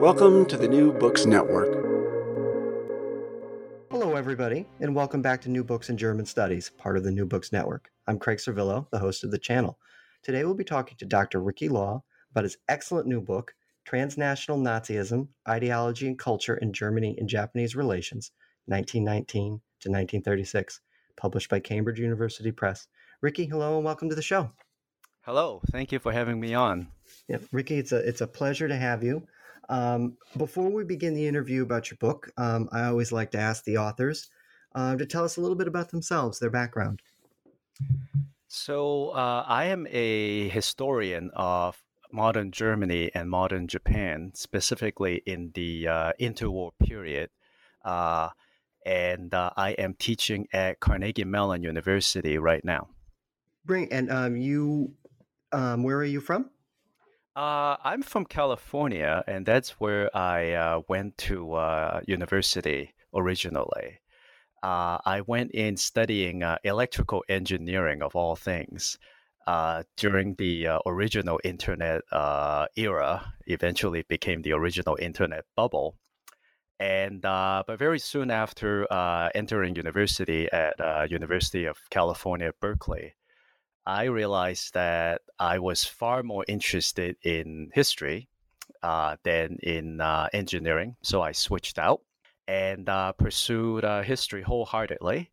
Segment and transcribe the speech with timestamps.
[0.00, 1.72] Welcome to the New Books Network.
[3.90, 7.24] Hello, everybody, and welcome back to New Books in German Studies, part of the New
[7.24, 7.90] Books Network.
[8.06, 9.78] I'm Craig Sorvillo, the host of the channel.
[10.22, 11.40] Today, we'll be talking to Dr.
[11.40, 13.54] Ricky Law about his excellent new book,
[13.86, 18.32] Transnational Nazism Ideology and Culture in Germany and Japanese Relations,
[18.66, 20.82] 1919 to 1936,
[21.16, 22.86] published by Cambridge University Press.
[23.22, 24.50] Ricky, hello, and welcome to the show.
[25.22, 26.88] Hello, thank you for having me on.
[27.28, 29.26] Yeah, Ricky, it's a, it's a pleasure to have you.
[29.68, 33.64] Um, before we begin the interview about your book, um, I always like to ask
[33.64, 34.30] the authors
[34.74, 37.02] uh, to tell us a little bit about themselves, their background.
[38.48, 41.82] So, uh, I am a historian of
[42.12, 47.30] modern Germany and modern Japan, specifically in the uh, interwar period.
[47.84, 48.30] Uh,
[48.84, 52.88] and uh, I am teaching at Carnegie Mellon University right now.
[53.64, 54.94] Bring and um, you,
[55.52, 56.50] um, where are you from?
[57.36, 64.00] Uh, I'm from California, and that's where I uh, went to uh, university originally.
[64.62, 68.96] Uh, I went in studying uh, electrical engineering, of all things,
[69.46, 72.00] uh, during the original internet
[72.74, 73.34] era.
[73.46, 75.98] Eventually, became the original internet bubble.
[76.80, 78.86] And but very soon after
[79.34, 83.14] entering university at University of California, Berkeley,
[83.86, 88.28] I realized that I was far more interested in history
[88.82, 90.96] uh, than in uh, engineering.
[91.02, 92.00] So I switched out
[92.48, 95.30] and uh, pursued uh, history wholeheartedly.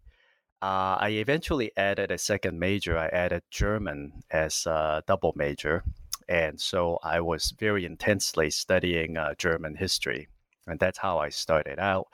[0.61, 2.97] Uh, I eventually added a second major.
[2.97, 5.83] I added German as a double major.
[6.29, 10.27] And so I was very intensely studying uh, German history.
[10.67, 12.07] And that's how I started out.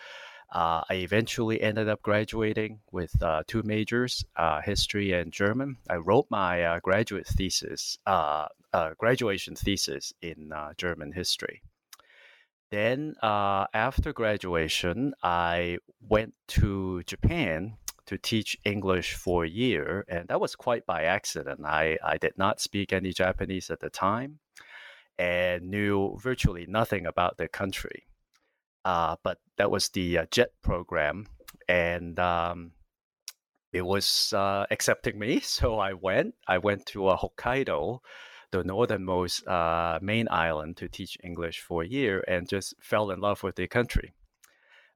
[0.51, 5.77] Uh, I eventually ended up graduating with uh, two majors, uh, history and German.
[5.89, 11.61] I wrote my uh, graduate thesis, uh, uh, graduation thesis in German history.
[12.71, 20.41] Then, after graduation, I went to Japan to teach English for a year, and that
[20.41, 21.61] was quite by accident.
[21.63, 24.39] I, I did not speak any Japanese at the time
[25.19, 28.08] and knew virtually nothing about the country.
[28.85, 31.27] Uh, but that was the uh, JET program,
[31.67, 32.71] and um,
[33.73, 35.39] it was uh, accepting me.
[35.43, 36.35] So I went.
[36.47, 37.99] I went to uh, Hokkaido,
[38.51, 43.19] the northernmost uh, main island, to teach English for a year, and just fell in
[43.19, 44.13] love with the country.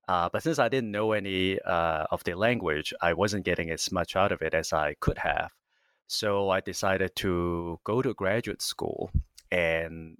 [0.07, 4.15] Uh, but since I didn't know any of the language, I wasn't getting as much
[4.15, 5.51] out of it as I could have.
[6.07, 9.11] So I decided to go to graduate school
[9.51, 10.17] and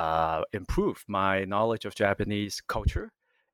[0.00, 3.12] uh, improve my knowledge of Japanese culture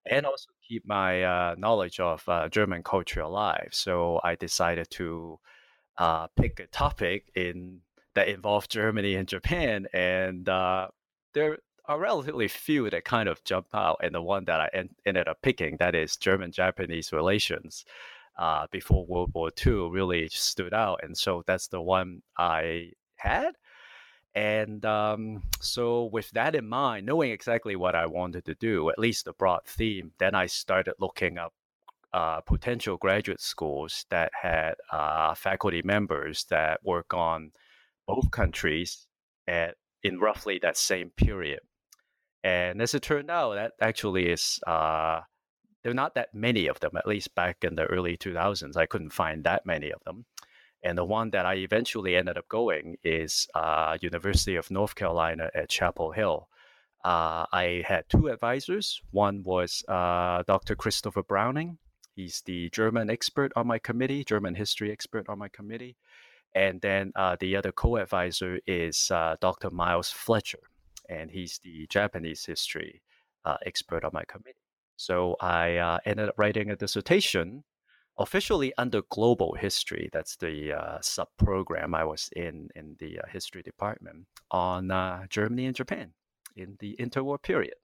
[0.09, 3.71] and also keep my uh, knowledge of uh, German culture alive.
[3.73, 5.41] So I decided to
[5.99, 7.81] uh, pick a topic in
[8.15, 10.87] that involved Germany and Japan, and uh,
[11.35, 13.99] there are relatively few that kind of jump out.
[14.01, 17.85] And the one that I en- ended up picking, that is German-Japanese relations.
[18.39, 23.57] Uh, before World War II really stood out, and so that's the one I had.
[24.37, 28.99] And um, so, with that in mind, knowing exactly what I wanted to do, at
[28.99, 31.55] least the broad theme, then I started looking up
[32.13, 37.51] uh, potential graduate schools that had uh, faculty members that work on
[38.07, 39.07] both countries
[39.49, 41.61] at in roughly that same period.
[42.45, 45.21] And as it turned out, that actually is uh,
[45.83, 46.93] there are not that many of them.
[46.95, 50.27] At least back in the early 2000s, I couldn't find that many of them.
[50.83, 55.51] And the one that I eventually ended up going is uh, University of North Carolina
[55.55, 56.49] at Chapel Hill.
[57.05, 59.01] Uh, I had two advisors.
[59.11, 60.75] One was uh, Dr.
[60.75, 61.79] Christopher Browning.
[62.15, 65.97] He's the German expert on my committee, German history expert on my committee.
[66.55, 69.71] And then uh, the other co advisor is uh, Dr.
[69.71, 70.59] Miles Fletcher,
[71.09, 73.03] and he's the Japanese history
[73.45, 74.65] uh, expert on my committee.
[74.97, 77.65] So I ended up writing a dissertation
[78.19, 80.09] officially under global history.
[80.13, 85.67] That's the uh, sub program I was in in the uh, history department on Germany
[85.67, 86.13] and Japan
[86.57, 87.75] in the interwar period.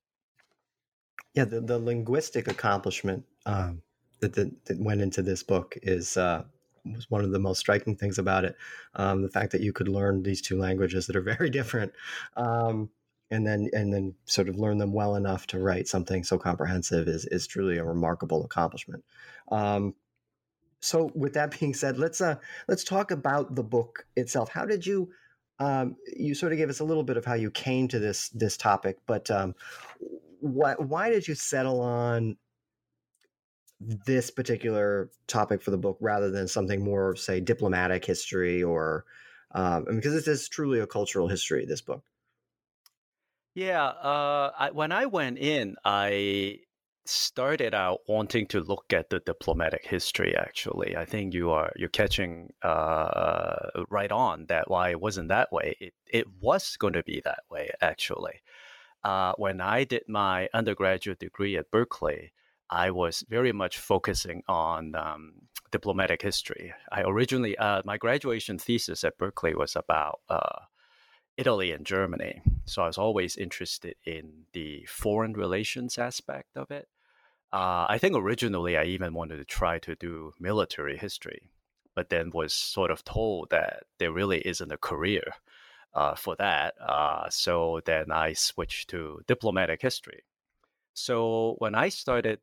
[1.35, 3.83] Yeah, the, the linguistic accomplishment um,
[4.21, 6.45] that, that, that went into this book is uh,
[6.85, 8.57] was one of the most striking things about it.
[8.95, 11.93] Um, the fact that you could learn these two languages that are very different,
[12.37, 12.91] um,
[13.31, 17.09] and then and then sort of learn them well enough to write something so comprehensive
[17.09, 19.05] is is truly a remarkable accomplishment.
[19.51, 19.95] Um,
[20.83, 22.35] so, with that being said, let's uh,
[22.67, 24.49] let's talk about the book itself.
[24.51, 25.11] How did you?
[25.59, 28.29] Um, you sort of gave us a little bit of how you came to this
[28.31, 29.55] this topic, but um,
[30.41, 32.37] why why did you settle on
[34.07, 39.05] this particular topic for the book rather than something more, say, diplomatic history or
[39.55, 41.65] um, because this is truly a cultural history.
[41.65, 42.03] This book.
[43.55, 46.61] Yeah, uh, I, when I went in, I
[47.05, 50.37] started out wanting to look at the diplomatic history.
[50.37, 53.57] Actually, I think you are you're catching uh,
[53.91, 55.77] right on that why it wasn't that way.
[55.81, 58.43] It it was going to be that way actually.
[59.05, 62.33] Uh, when I did my undergraduate degree at Berkeley,
[62.71, 65.33] I was very much focusing on um,
[65.73, 66.73] diplomatic history.
[66.93, 70.61] I originally, uh, my graduation thesis at Berkeley was about uh,
[71.37, 72.43] Italy and Germany.
[72.67, 76.89] So I was always interested in the foreign relations aspect of it.
[77.53, 81.51] Uh, I think originally I even wanted to try to do military history,
[81.95, 85.25] but then was sort of told that there really isn't a career
[85.95, 86.75] uh, for that.
[86.81, 90.23] Uh, so then I switched to diplomatic history.
[90.95, 92.41] So when I started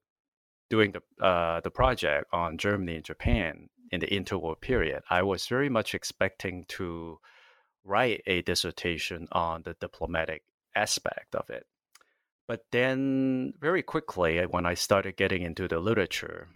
[0.69, 5.47] doing the uh, the project on Germany and Japan in the interwar period, I was
[5.47, 7.19] very much expecting to
[7.83, 10.43] write a dissertation on the diplomatic
[10.75, 11.65] aspect of it.
[12.47, 16.47] But then, very quickly, when I started getting into the literature,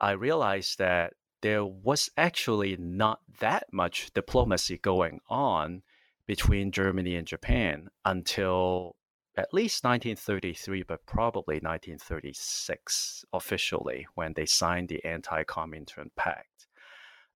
[0.00, 5.82] I realized that there was actually not that much diplomacy going on
[6.26, 8.96] between Germany and Japan until
[9.36, 16.68] at least 1933, but probably 1936 officially when they signed the Anti-Comintern Pact.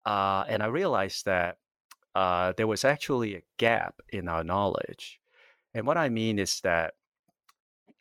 [0.05, 1.59] Uh, and I realized that
[2.15, 5.21] uh, there was actually a gap in our knowledge.
[5.75, 6.95] And what I mean is that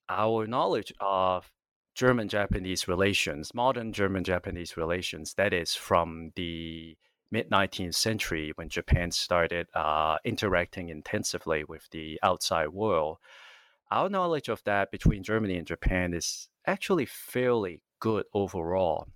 [0.10, 1.50] our knowledge of
[1.96, 6.98] German Japanese relations, modern German Japanese relations, that is from the
[7.32, 13.18] mid 19th century when Japan started uh, interacting intensively with the outside world,
[13.90, 19.08] our knowledge of that between Germany and Japan is actually fairly good overall.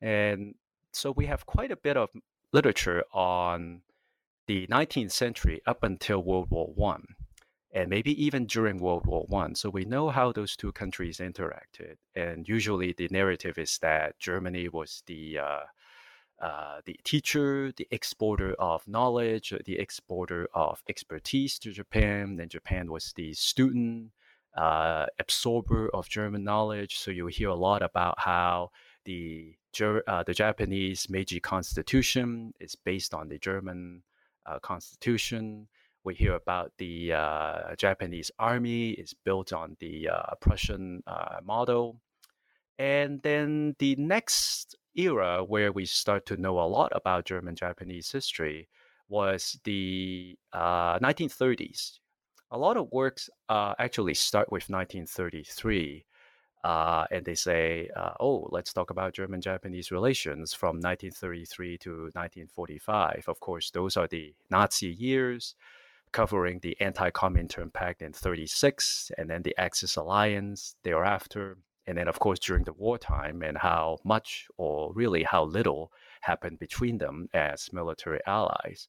[0.00, 0.54] And
[0.92, 2.10] so we have quite a bit of
[2.52, 3.80] literature on
[4.46, 7.04] the 19th century up until World War One,
[7.72, 9.54] and maybe even during World War One.
[9.54, 11.96] So we know how those two countries interacted.
[12.14, 15.60] And usually the narrative is that Germany was the uh,
[16.40, 22.36] uh, the teacher, the exporter of knowledge, the exporter of expertise to Japan.
[22.36, 24.10] Then Japan was the student,
[24.56, 26.98] uh, absorber of German knowledge.
[26.98, 28.70] So you hear a lot about how
[29.04, 34.02] the uh, the Japanese Meiji Constitution is based on the German
[34.46, 35.68] uh, Constitution.
[36.04, 40.08] We hear about the uh, Japanese army is built on the
[40.40, 41.02] Prussian
[41.42, 42.00] model.
[42.78, 48.10] And then the next era where we start to know a lot about German Japanese
[48.10, 48.68] history
[49.08, 51.98] was the uh, 1930s.
[52.50, 56.04] A lot of works uh, actually start with 1933.
[56.64, 61.90] Uh, and they say, uh, oh, let's talk about German Japanese relations from 1933 to
[61.90, 63.24] 1945.
[63.28, 65.54] Of course, those are the Nazi years,
[66.12, 72.08] covering the Anti Comintern Pact in 36, and then the Axis Alliance thereafter and then
[72.08, 75.92] of course during the wartime and how much or really how little
[76.22, 78.88] happened between them as military allies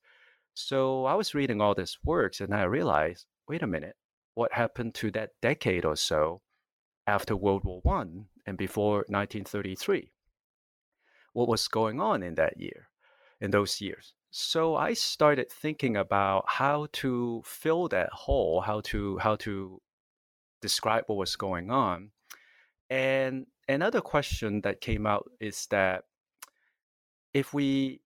[0.53, 3.95] so i was reading all these works and i realized wait a minute
[4.33, 6.41] what happened to that decade or so
[7.07, 10.11] after world war one and before 1933
[11.33, 12.89] what was going on in that year
[13.41, 19.17] in those years so i started thinking about how to fill that hole how to
[19.19, 19.81] how to
[20.65, 22.09] describe what was going on.
[22.89, 26.05] And another question that came out is that
[27.33, 28.01] if we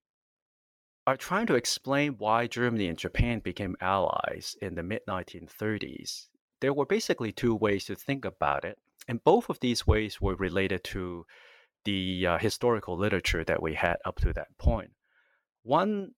[1.06, 6.26] are trying to explain why Germany and Japan became allies in the mid 1930s,
[6.60, 8.78] there were basically two ways to think about it.
[9.10, 11.26] And both of these ways were related to
[11.84, 14.92] the uh, historical literature that we had up to that point.
[15.64, 16.12] One,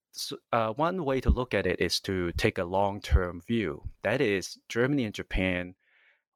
[0.53, 3.89] uh, one way to look at it is to take a long term view.
[4.03, 5.75] That is, Germany and Japan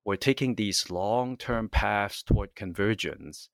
[0.02, 3.50] were taking these long term paths toward convergence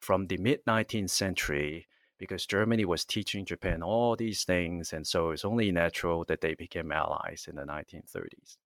[0.00, 1.86] from the mid 19th century
[2.16, 6.54] because Germany was teaching Japan all these things, and so it's only natural that they
[6.54, 8.56] became allies in the 1930s.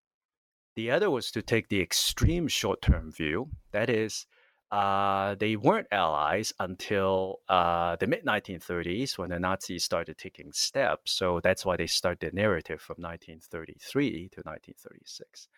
[0.75, 3.49] The other was to take the extreme short term view.
[3.71, 4.25] That is,
[4.71, 11.11] uh, they weren't allies until uh, the mid 1930s when the Nazis started taking steps.
[11.11, 15.49] So that's why they start the narrative from 1933 to 1936.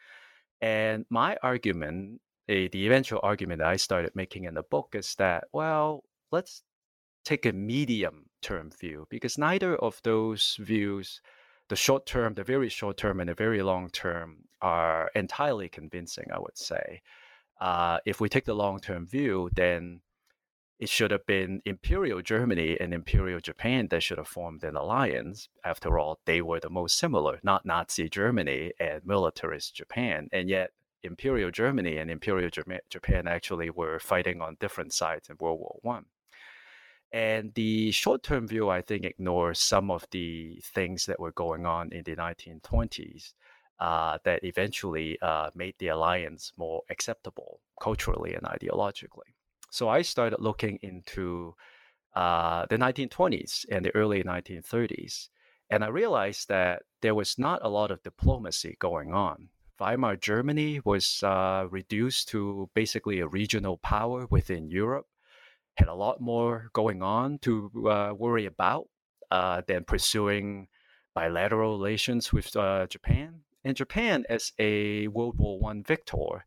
[0.61, 5.13] And my argument, the, the eventual argument that I started making in the book is
[5.15, 6.63] that, well, let's
[7.23, 11.21] take a medium term view because neither of those views,
[11.69, 16.25] the short term, the very short term, and the very long term, are entirely convincing,
[16.33, 17.01] I would say.
[17.59, 20.01] Uh, if we take the long term view, then
[20.79, 25.47] it should have been Imperial Germany and Imperial Japan that should have formed an alliance.
[25.63, 30.27] After all, they were the most similar, not Nazi Germany and militarist Japan.
[30.31, 30.71] And yet,
[31.03, 36.05] Imperial Germany and Imperial Japan actually were fighting on different sides in World War One.
[37.13, 41.67] And the short term view, I think, ignores some of the things that were going
[41.67, 43.33] on in the 1920s
[43.79, 49.29] uh, that eventually uh, made the alliance more acceptable culturally and ideologically.
[49.69, 51.53] So I started looking into
[52.15, 55.29] uh, the 1920s and the early 1930s.
[55.69, 59.49] And I realized that there was not a lot of diplomacy going on.
[59.79, 65.07] Weimar Germany was uh, reduced to basically a regional power within Europe
[65.75, 68.87] had a lot more going on to uh, worry about
[69.31, 70.67] uh, than pursuing
[71.15, 73.41] bilateral relations with uh, Japan.
[73.63, 76.45] And Japan, as a World War One victor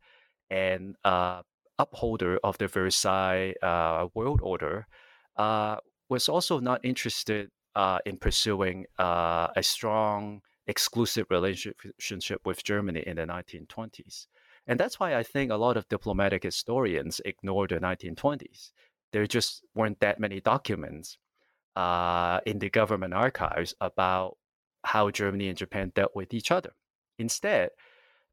[0.51, 1.43] and uh,
[1.79, 4.87] upholder of the Versailles uh, world order,
[5.37, 5.77] uh,
[6.09, 7.51] was also not interested
[8.07, 14.27] in pursuing a strong exclusive relationship with Germany in the 1920s.
[14.67, 18.73] And that's why I think a lot of diplomatic historians ignore the 1920s
[19.13, 21.19] there just weren't that many documents
[21.77, 24.37] uh, in the government archives about
[24.85, 26.73] how Germany and Japan dealt with each other.
[27.19, 27.71] Instead,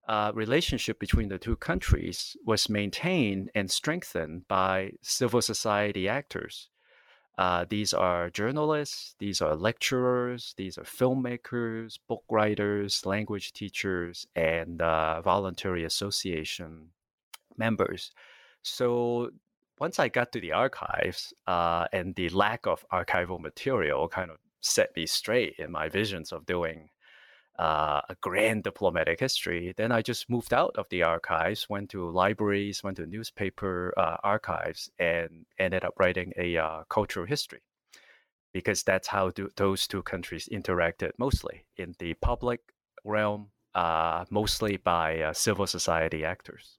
[0.08, 6.70] uh, relationship between the two countries was maintained and strengthened by civil society actors.
[7.38, 14.82] Uh, these are journalists, these are lecturers, these are filmmakers, book writers, language teachers, and
[14.82, 16.90] uh, voluntary association
[17.58, 18.12] members.
[18.62, 19.32] So
[19.80, 24.38] once I got to the archives uh, and the lack of archival material kind of
[24.62, 26.90] set me straight in my visions of doing
[27.60, 32.10] uh, a grand diplomatic history, then I just moved out of the archives, went to
[32.10, 37.62] libraries, went to newspaper uh, archives, and ended up writing a uh, cultural history.
[38.54, 42.62] Because that's how do, those two countries interacted mostly in the public
[43.04, 46.78] realm, uh, mostly by uh, civil society actors.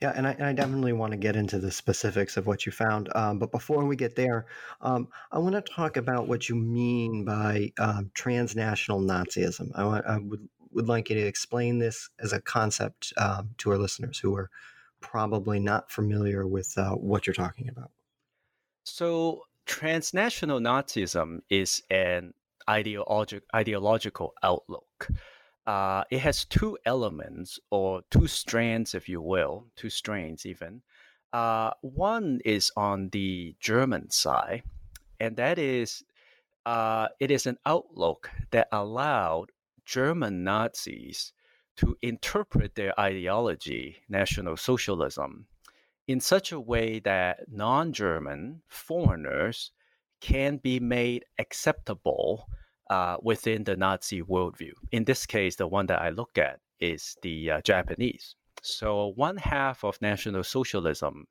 [0.00, 2.72] Yeah, and I, and I definitely want to get into the specifics of what you
[2.72, 3.08] found.
[3.14, 4.46] Um, but before we get there,
[4.80, 9.70] um, I want to talk about what you mean by um, transnational Nazism.
[9.76, 13.78] I, I would would like you to explain this as a concept um, to our
[13.78, 14.50] listeners who are
[15.00, 17.90] probably not familiar with uh, what you're talking about.
[18.84, 22.34] So, transnational Nazism is an
[22.68, 25.08] ideologic, ideological outlook
[25.68, 30.80] uh, it has two elements or two strands, if you will, two strains even.
[31.30, 34.62] Uh, one is on the German side,
[35.20, 36.02] and that is
[36.64, 39.52] uh, it is an outlook that allowed
[39.84, 41.34] German Nazis
[41.76, 45.48] to interpret their ideology, National Socialism,
[46.06, 49.72] in such a way that non German foreigners
[50.22, 52.48] can be made acceptable
[52.90, 54.72] uh, within the Nazi worldview.
[54.92, 58.34] In this case, the one that I look at is the uh, Japanese.
[58.62, 61.26] So, one half of National Socialism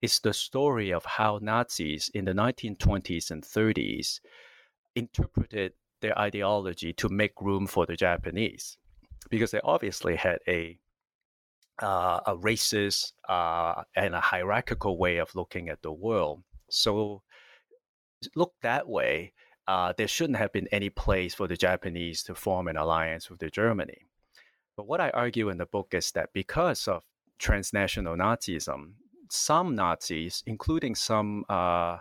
[0.00, 4.20] is the story of how Nazis in the 1920s and 30s
[4.94, 8.76] interpreted their ideology to make room for the Japanese,
[9.28, 10.78] because they obviously had a
[11.80, 16.42] uh, a racist uh, and a hierarchical way of looking at the world.
[16.70, 17.22] So,
[18.34, 19.32] look that way,
[19.68, 23.38] uh, there shouldn't have been any place for the Japanese to form an alliance with
[23.38, 24.06] the Germany.
[24.76, 27.02] But what I argue in the book is that because of
[27.38, 28.94] transnational Nazism,
[29.30, 31.98] some Nazis, including some uh,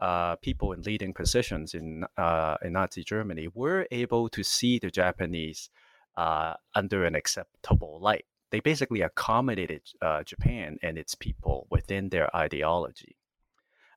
[0.00, 4.90] uh, people in leading positions in uh, in Nazi Germany, were able to see the
[4.90, 5.70] Japanese
[6.16, 8.26] uh, under an acceptable light.
[8.50, 13.16] They basically accommodated uh, Japan and its people within their ideology.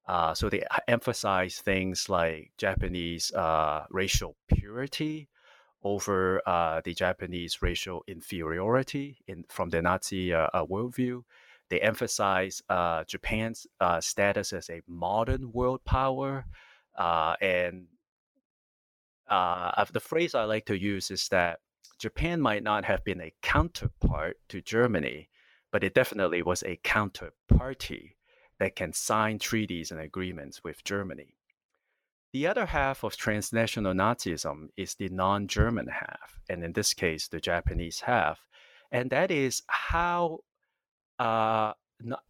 [0.08, 3.32] Uh, so they emphasize things like Japanese
[3.90, 5.30] racial purity,
[5.84, 11.24] over uh, the Japanese racial inferiority in, from the Nazi uh, uh, worldview.
[11.70, 16.46] They emphasize uh, Japan's uh, status as a modern world power.
[16.98, 17.88] Uh, and
[19.30, 21.60] the phrase I like to use is that
[21.98, 25.30] Japan might not have been a counterpart to Germany,
[25.72, 28.12] but it definitely was a counterparty
[28.62, 31.36] that can sign treaties and agreements with Germany.
[32.32, 37.28] The other half of transnational Nazism is the non German half, and in this case,
[37.28, 38.46] the Japanese half.
[38.92, 40.42] And that is how,
[41.18, 41.74] uh,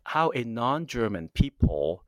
[0.06, 2.06] how a non German people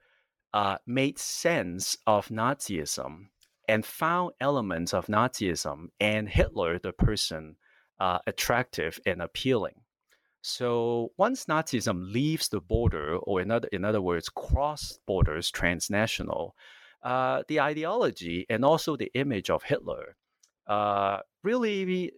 [0.53, 3.27] uh, made sense of Nazism
[3.67, 7.57] and found elements of Nazism and Hitler, the person,
[7.99, 9.82] uh, attractive and appealing.
[10.43, 16.53] So once Nazism leaves the border, or in other, in other words, cross borders, transnational,
[17.01, 20.17] uh, the ideology and also the image of Hitler
[20.67, 22.11] uh, really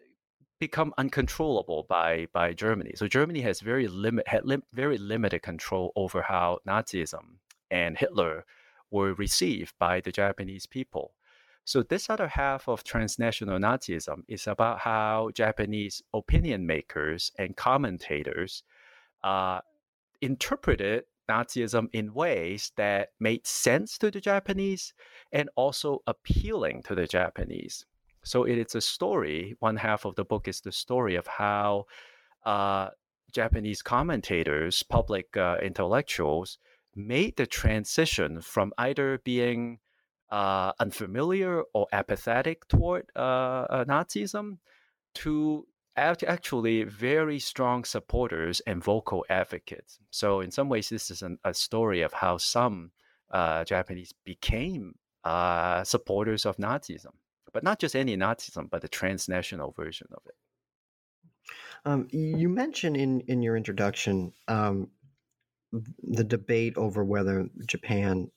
[0.60, 2.94] become uncontrollable by by Germany.
[2.96, 7.38] So Germany has very limit had lim- very limited control over how Nazism
[7.70, 8.46] and Hitler
[8.90, 11.14] were received by the Japanese people.
[11.66, 18.62] So this other half of transnational Nazism is about how Japanese opinion makers and commentators
[19.24, 19.62] uh,
[20.22, 24.94] interpreted Nazism in ways that made sense to the Japanese
[25.32, 27.84] and also appealing to the Japanese.
[28.24, 29.56] So it is a story.
[29.60, 31.86] One half of the book is the story of how
[32.46, 32.90] uh,
[33.32, 36.60] Japanese commentators, public uh, intellectuals,
[36.96, 39.80] made the transition from either being
[40.32, 43.20] uh, unfamiliar or apathetic toward uh,
[43.70, 44.58] uh, Nazism
[45.16, 50.00] to actually very strong supporters and vocal advocates.
[50.12, 52.92] So, in some ways, this is an, a story of how some
[53.32, 57.14] uh, Japanese became uh, supporters of Nazism,
[57.54, 60.36] but not just any Nazism, but the transnational version of it.
[61.86, 64.90] Um, you mentioned in, in your introduction um,
[66.04, 68.32] the debate over whether Japan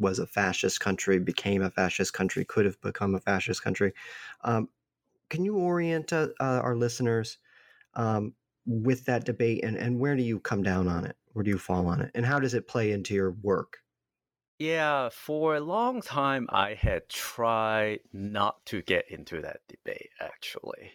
[0.00, 3.92] was a fascist country, became a fascist country, could have become a fascist country.
[4.42, 4.68] Um,
[5.28, 7.38] can you orient uh, uh, our listeners
[7.94, 8.34] um,
[8.66, 11.16] with that debate and, and where do you come down on it?
[11.32, 12.10] Where do you fall on it?
[12.14, 13.78] And how does it play into your work?
[14.58, 20.92] Yeah, for a long time, I had tried not to get into that debate, actually.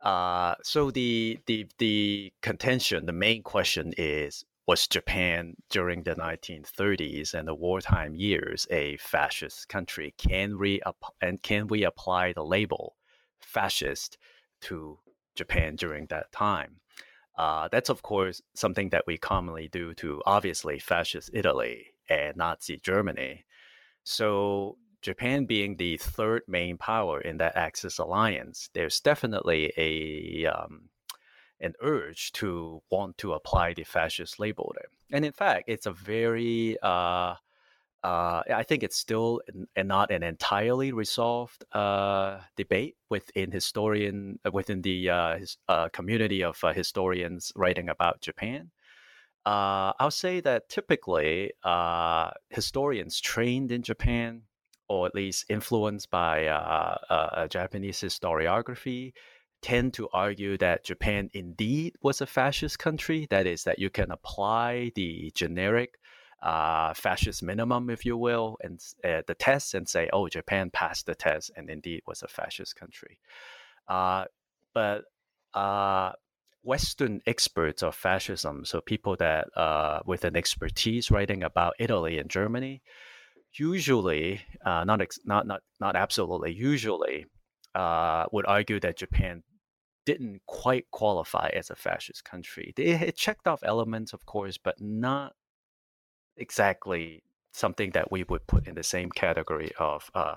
[0.00, 7.34] Uh, so the, the the contention, the main question is: Was Japan during the 1930s
[7.34, 10.14] and the wartime years a fascist country?
[10.18, 10.80] Can we
[11.20, 12.96] and can we apply the label
[13.40, 14.18] fascist
[14.62, 14.98] to
[15.34, 16.80] Japan during that time.
[17.36, 22.78] Uh, that's, of course, something that we commonly do to obviously fascist Italy and Nazi
[22.78, 23.44] Germany.
[24.04, 30.90] So, Japan being the third main power in that Axis alliance, there's definitely a um,
[31.62, 34.90] an urge to want to apply the fascist label there.
[35.16, 37.34] And in fact, it's a very uh,
[38.04, 39.40] uh, I think it's still
[39.76, 45.88] an, not an entirely resolved uh, debate within historian uh, within the uh, his, uh,
[45.90, 48.70] community of historians writing about Japan.
[49.44, 51.52] I'll say that typically
[52.50, 54.42] historians trained in Japan,
[54.88, 56.44] or at least influenced by
[57.50, 59.12] Japanese historiography,
[59.62, 63.26] tend to argue that Japan indeed was a fascist country.
[63.30, 65.98] That is, that you can apply the generic
[66.42, 71.06] uh, fascist minimum, if you will, and uh, the test and say, oh, Japan passed
[71.06, 73.18] the test and indeed was a fascist country.
[73.88, 74.24] Uh,
[74.74, 75.04] but
[75.54, 76.12] uh,
[76.64, 82.28] Western experts of fascism, so people that uh, with an expertise writing about Italy and
[82.28, 82.82] Germany,
[83.54, 87.26] usually uh, not ex- not not not absolutely usually
[87.74, 89.42] would argue that Japan
[90.04, 92.72] didn't quite qualify as a fascist country.
[92.76, 95.34] It, checked off elements, of course, but not
[96.36, 100.36] exactly something that we would put in the same category of uh,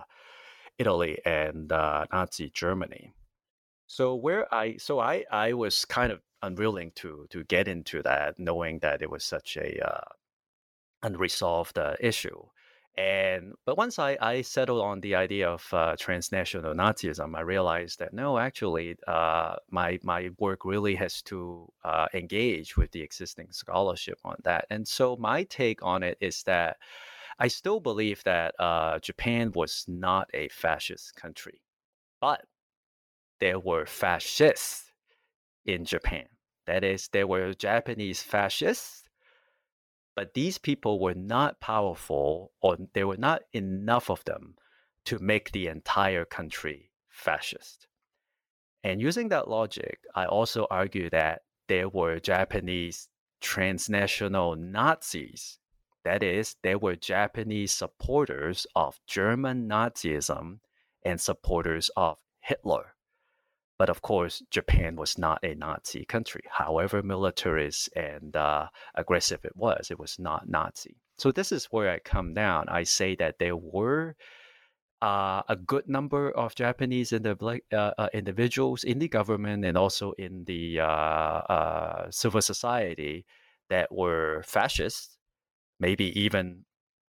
[0.77, 3.13] Italy and uh, Nazi Germany.
[3.87, 8.39] So where I so I I was kind of unwilling to to get into that,
[8.39, 10.09] knowing that it was such a uh,
[11.03, 12.41] unresolved uh, issue.
[12.97, 17.99] And but once I, I settled on the idea of uh, transnational Nazism, I realized
[17.99, 23.47] that no, actually, uh, my my work really has to uh, engage with the existing
[23.51, 24.65] scholarship on that.
[24.69, 26.77] And so my take on it is that
[27.37, 31.61] I still believe that uh, Japan was not a fascist country,
[32.21, 32.45] but
[33.41, 34.91] there were fascists
[35.65, 36.27] in Japan.
[36.65, 39.04] That is, there were Japanese fascists
[40.15, 44.55] but these people were not powerful, or there were not enough of them
[45.05, 47.87] to make the entire country fascist.
[48.83, 53.09] And using that logic, I also argue that there were Japanese
[53.41, 55.59] transnational Nazis.
[56.03, 60.59] That is, there were Japanese supporters of German Nazism
[61.03, 62.94] and supporters of Hitler.
[63.77, 66.43] But of course, Japan was not a Nazi country.
[66.49, 70.95] However militarist and uh, aggressive it was, it was not Nazi.
[71.17, 72.65] So this is where I come down.
[72.69, 74.15] I say that there were
[75.01, 80.13] uh, a good number of Japanese indiv- uh, uh, individuals in the government and also
[80.13, 83.25] in the uh, uh, civil society
[83.69, 85.17] that were fascists,
[85.79, 86.63] maybe even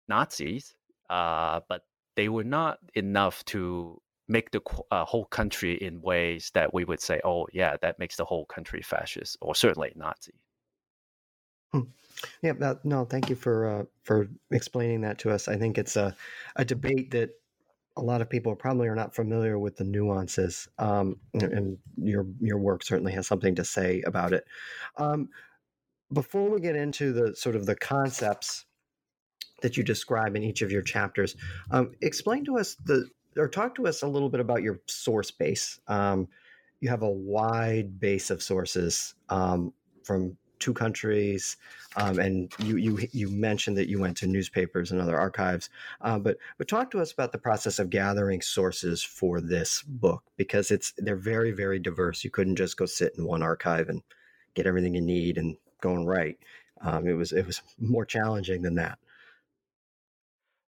[0.09, 0.75] Nazis,
[1.09, 1.83] but
[2.17, 4.61] they were not enough to make the
[4.91, 8.47] uh, whole country in ways that we would say, oh, yeah, that makes the whole
[8.47, 10.33] country fascist or certainly Nazi.
[11.73, 11.81] Hmm.
[12.43, 15.49] Yeah, no, no, thank you for uh, for explaining that to us.
[15.49, 16.15] I think it's a
[16.57, 17.31] a debate that
[17.97, 22.59] a lot of people probably are not familiar with the nuances, um, and your your
[22.59, 24.45] work certainly has something to say about it.
[24.97, 25.29] Um,
[26.13, 28.65] before we get into the sort of the concepts
[29.63, 31.35] that you describe in each of your chapters,
[31.71, 35.31] um, explain to us the or talk to us a little bit about your source
[35.31, 35.81] base.
[35.89, 36.29] Um,
[36.81, 41.57] you have a wide base of sources um, from two countries,
[41.97, 45.71] um, and you you you mentioned that you went to newspapers and other archives.
[46.01, 50.25] Uh, but but talk to us about the process of gathering sources for this book
[50.37, 52.25] because it's they're very very diverse.
[52.25, 54.03] You couldn't just go sit in one archive and
[54.55, 56.39] get everything you need and go and write.
[56.81, 58.99] Um, it was it was more challenging than that.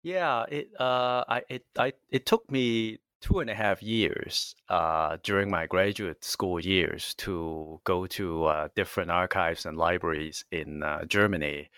[0.04, 5.16] Yeah, it uh, I it I it took me two and a half years uh,
[5.22, 11.06] during my graduate school years to go to uh, different archives and libraries in uh,
[11.06, 11.70] Germany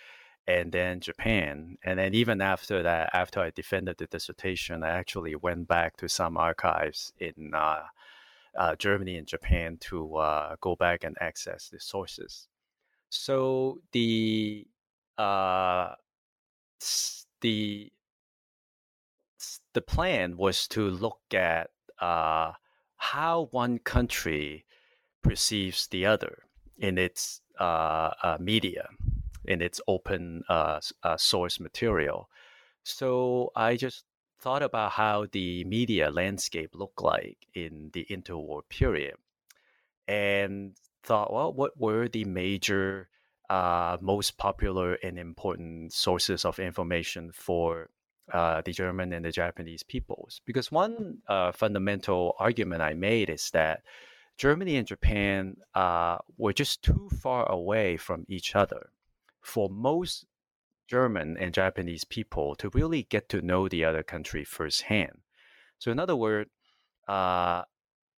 [0.48, 1.78] and then Japan.
[1.84, 6.08] And then even after that, after I defended the dissertation, I actually went back to
[6.08, 7.84] some archives in uh,
[8.58, 12.48] uh, Germany and Japan to uh, go back and access the sources.
[13.10, 14.66] So the
[15.18, 15.94] uh,
[19.72, 22.52] the the plan was to look at uh,
[22.96, 24.64] how one country
[25.22, 26.42] perceives the other
[26.78, 28.88] in its uh, uh, media,
[29.44, 32.28] in its open uh, uh, source material.
[32.84, 34.04] So I just
[34.40, 39.16] thought about how the media landscape looked like in the interwar period,
[40.08, 43.08] and thought, well, what were the major,
[43.50, 47.90] uh, most popular and important sources of information for
[48.32, 50.40] uh, the German and the Japanese peoples.
[50.44, 53.82] Because one uh, fundamental argument I made is that
[54.38, 58.90] Germany and Japan uh, were just too far away from each other
[59.40, 60.26] for most
[60.88, 65.18] German and Japanese people to really get to know the other country firsthand.
[65.78, 66.50] So, in other words,
[67.08, 67.62] uh,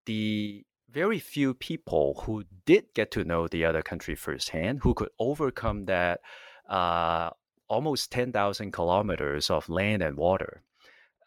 [0.05, 5.09] the very few people who did get to know the other country firsthand, who could
[5.19, 6.21] overcome that
[6.67, 7.29] uh,
[7.69, 10.63] almost 10,000 kilometers of land and water,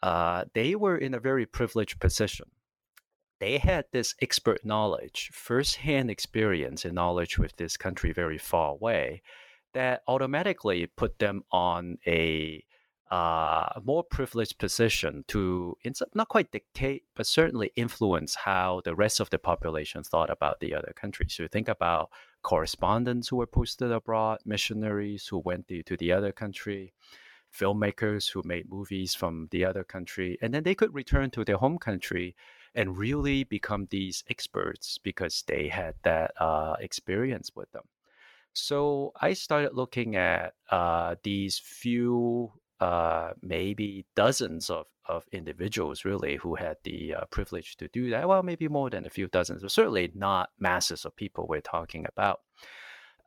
[0.01, 2.47] uh, they were in a very privileged position.
[3.39, 9.21] They had this expert knowledge, firsthand experience and knowledge with this country very far away,
[9.73, 12.63] that automatically put them on a
[13.11, 15.77] uh, more privileged position to
[16.15, 20.73] not quite dictate, but certainly influence how the rest of the population thought about the
[20.73, 21.33] other countries.
[21.33, 22.09] So think about
[22.43, 26.93] correspondents who were posted abroad, missionaries who went to, to the other country,
[27.53, 31.57] filmmakers who made movies from the other country, and then they could return to their
[31.57, 32.35] home country
[32.75, 37.83] and really become these experts because they had that uh, experience with them.
[38.53, 46.35] So I started looking at uh, these few uh, maybe dozens of, of individuals really
[46.37, 48.27] who had the uh, privilege to do that.
[48.27, 52.05] Well, maybe more than a few dozens, but certainly not masses of people we're talking
[52.05, 52.41] about.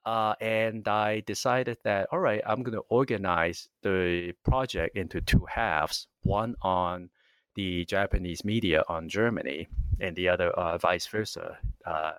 [0.05, 5.45] Uh, and I decided that, all right, I'm going to organize the project into two
[5.49, 7.11] halves one on
[7.57, 9.67] the Japanese media on Germany,
[9.99, 12.12] and the other uh, vice versa, uh,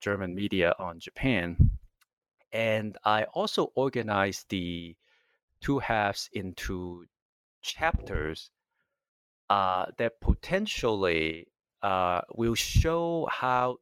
[0.00, 1.56] German media on Japan.
[2.52, 4.94] And I also organized the
[5.60, 7.06] two halves into
[7.62, 8.50] chapters
[9.50, 11.48] uh, that potentially
[11.82, 13.78] uh, will show how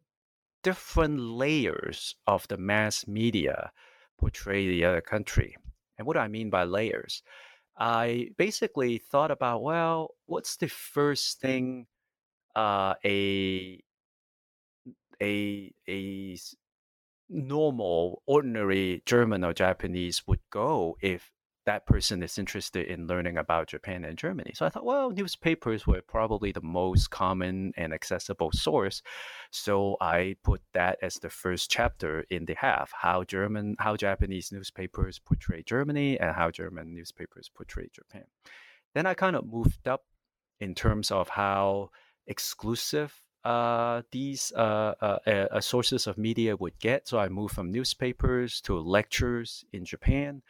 [0.62, 3.72] different layers of the mass media
[4.18, 5.56] portray the other country.
[5.98, 7.22] And what do I mean by layers?
[7.76, 11.86] I basically thought about, well, what's the first thing
[12.54, 13.82] uh, a
[15.20, 16.36] a a
[17.28, 21.30] normal, ordinary German or Japanese would go if
[21.64, 24.52] that person is interested in learning about Japan and Germany.
[24.54, 29.02] So I thought, well, newspapers were probably the most common and accessible source.
[29.50, 34.50] So I put that as the first chapter in the half, how German, how Japanese
[34.50, 38.24] newspapers portray Germany and how German newspapers portray Japan.
[38.94, 40.02] Then I kind of moved up
[40.60, 41.90] in terms of how
[42.26, 47.08] exclusive uh, these uh, uh, uh, sources of media would get.
[47.08, 50.42] So I moved from newspapers to lectures in Japan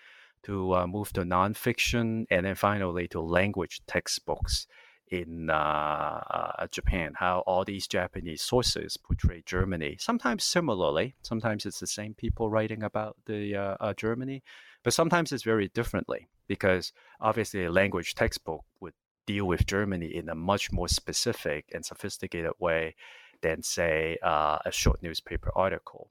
[0.45, 4.67] to uh, move to nonfiction, and then finally to language textbooks
[5.13, 7.13] in uh, uh, Japan.
[7.17, 12.83] How all these Japanese sources portray Germany, sometimes similarly, sometimes it's the same people writing
[12.83, 14.43] about the uh, uh, Germany,
[14.83, 18.95] but sometimes it's very differently because obviously a language textbook would
[19.27, 22.95] deal with Germany in a much more specific and sophisticated way
[23.43, 26.11] than, say, uh, a short newspaper article.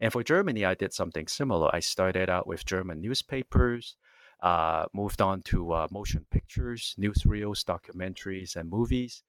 [0.00, 1.70] And for Germany, I did something similar.
[1.72, 3.96] I started out with German newspapers,
[4.40, 9.22] uh, moved on to uh, motion pictures, newsreels, documentaries, and movies.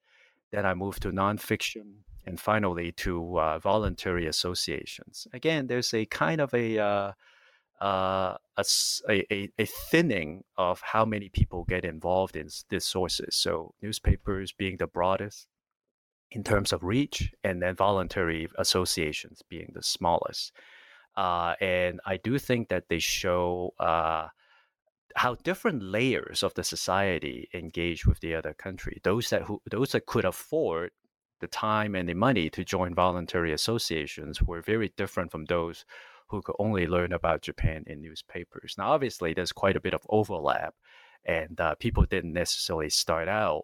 [0.50, 5.26] Then I moved to nonfiction, and finally to uh, voluntary associations.
[5.32, 7.12] Again, there's a kind of a, uh,
[7.80, 8.64] uh, a,
[9.08, 13.36] a, a thinning of how many people get involved in these sources.
[13.36, 15.46] So newspapers being the broadest,
[16.30, 20.52] in terms of reach, and then voluntary associations being the smallest.
[21.16, 24.28] Uh, and I do think that they show uh,
[25.14, 29.00] how different layers of the society engage with the other country.
[29.02, 30.90] Those that who, those that could afford
[31.40, 35.84] the time and the money to join voluntary associations were very different from those
[36.28, 38.74] who could only learn about Japan in newspapers.
[38.76, 40.74] Now, obviously, there's quite a bit of overlap,
[41.24, 43.62] and uh, people didn't necessarily start out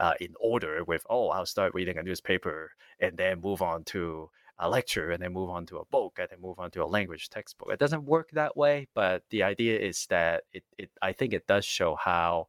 [0.00, 4.30] uh, in order with, oh, I'll start reading a newspaper and then move on to
[4.58, 6.86] a lecture and then move on to a book and then move on to a
[6.86, 7.70] language textbook.
[7.70, 11.46] It doesn't work that way, but the idea is that it, it I think it
[11.46, 12.48] does show how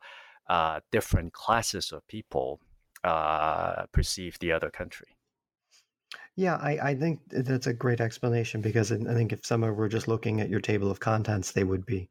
[0.50, 2.60] uh, different classes of people
[3.04, 5.08] uh, perceive the other country.
[6.36, 10.08] Yeah, I, I think that's a great explanation because I think if someone were just
[10.08, 12.10] looking at your table of contents, they would be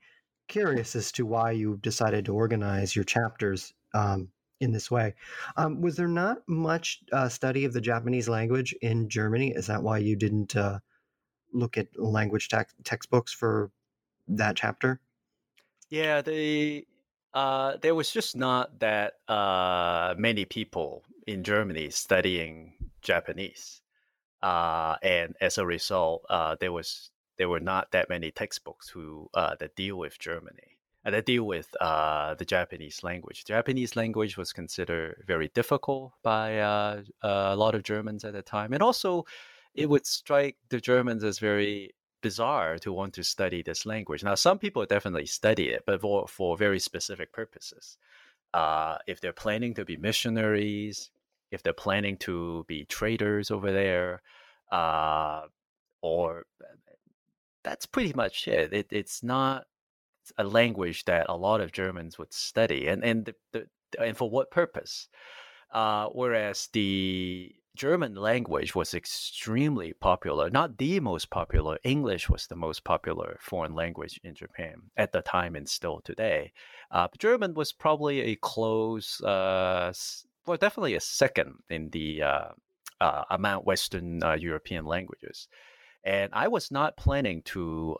[0.48, 4.28] curious as to why you decided to organize your chapters um,
[4.60, 5.14] in this way.
[5.56, 9.52] Um, was there not much uh, study of the Japanese language in Germany?
[9.52, 10.78] Is that why you didn't uh,
[11.52, 13.70] look at language te- textbooks for
[14.28, 15.00] that chapter?
[15.88, 16.86] Yeah, the
[17.32, 23.82] uh, there was just not that uh, many people in Germany studying Japanese,
[24.42, 29.28] uh, and as a result, uh, there was there were not that many textbooks who
[29.34, 33.44] that deal with Germany and I deal with uh, the Japanese language.
[33.44, 38.72] Japanese language was considered very difficult by uh, a lot of Germans at the time,
[38.72, 39.24] and also
[39.74, 44.22] it would strike the Germans as very bizarre to want to study this language.
[44.22, 47.96] Now, some people definitely study it, but for, for very specific purposes.
[48.52, 51.10] Uh, if they're planning to be missionaries,
[51.50, 54.22] if they're planning to be traders over there,
[54.70, 55.42] uh,
[56.02, 56.44] or
[57.62, 58.72] that's pretty much it.
[58.72, 59.66] it it's not
[60.38, 63.66] a language that a lot of Germans would study, and and the, the,
[64.02, 65.08] and for what purpose?
[65.72, 71.78] Uh, whereas the German language was extremely popular, not the most popular.
[71.84, 76.52] English was the most popular foreign language in Japan at the time and still today.
[76.90, 79.92] Uh, German was probably a close, uh,
[80.46, 82.48] well, definitely a second in the uh,
[83.00, 85.48] uh amount Western uh, European languages.
[86.04, 87.96] And I was not planning to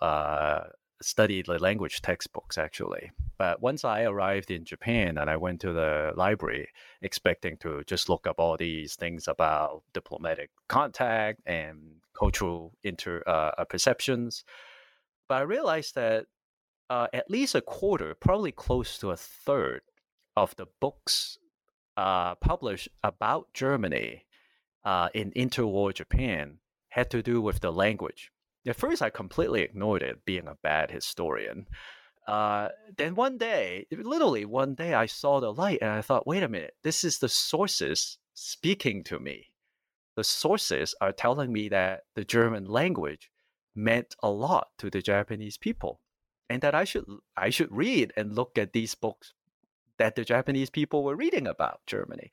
[1.03, 3.11] studied the language textbooks actually.
[3.39, 6.69] But once I arrived in Japan and I went to the library
[7.01, 11.79] expecting to just look up all these things about diplomatic contact and
[12.15, 14.45] cultural inter uh, uh perceptions,
[15.29, 16.27] but I realized that
[16.91, 19.83] uh, at least a quarter, probably close to a third
[20.37, 21.39] of the books
[21.97, 24.27] uh, published about Germany
[24.85, 26.59] uh, in interwar Japan
[26.89, 28.33] had to do with the language
[28.67, 31.67] at first, I completely ignored it, being a bad historian.
[32.27, 36.43] Uh, then one day, literally one day, I saw the light and I thought, wait
[36.43, 39.49] a minute, this is the sources speaking to me.
[40.17, 43.31] The sources are telling me that the German language
[43.75, 46.01] meant a lot to the Japanese people
[46.49, 47.05] and that I should
[47.37, 49.33] I should read and look at these books
[49.99, 52.31] that the Japanese people were reading about Germany.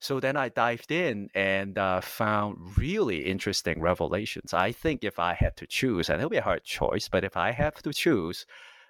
[0.00, 4.52] So then I dived in and uh, found really interesting revelations.
[4.52, 7.36] I think if I had to choose, and it'll be a hard choice, but if
[7.36, 8.46] I have to choose,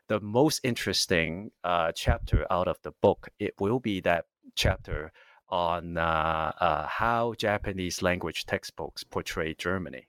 [0.09, 5.13] the most interesting uh, chapter out of the book, it will be that chapter
[5.49, 10.09] on uh, uh how Japanese language textbooks portray Germany.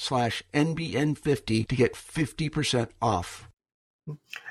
[0.01, 3.49] slash NBN50 to get 50% off.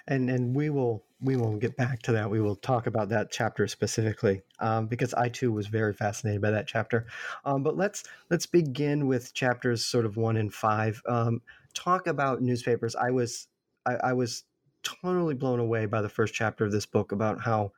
[0.07, 2.31] And and we will we will get back to that.
[2.31, 6.53] We will talk about that chapter specifically um, because I too was very fascinated by
[6.53, 7.07] that chapter.
[7.45, 11.03] Um, but let's let's begin with chapters sort of one and five.
[11.07, 11.43] Um,
[11.75, 12.95] talk about newspapers.
[12.95, 13.49] I was
[13.85, 14.45] I, I, was
[14.83, 17.73] totally blown away by the first chapter of this book about how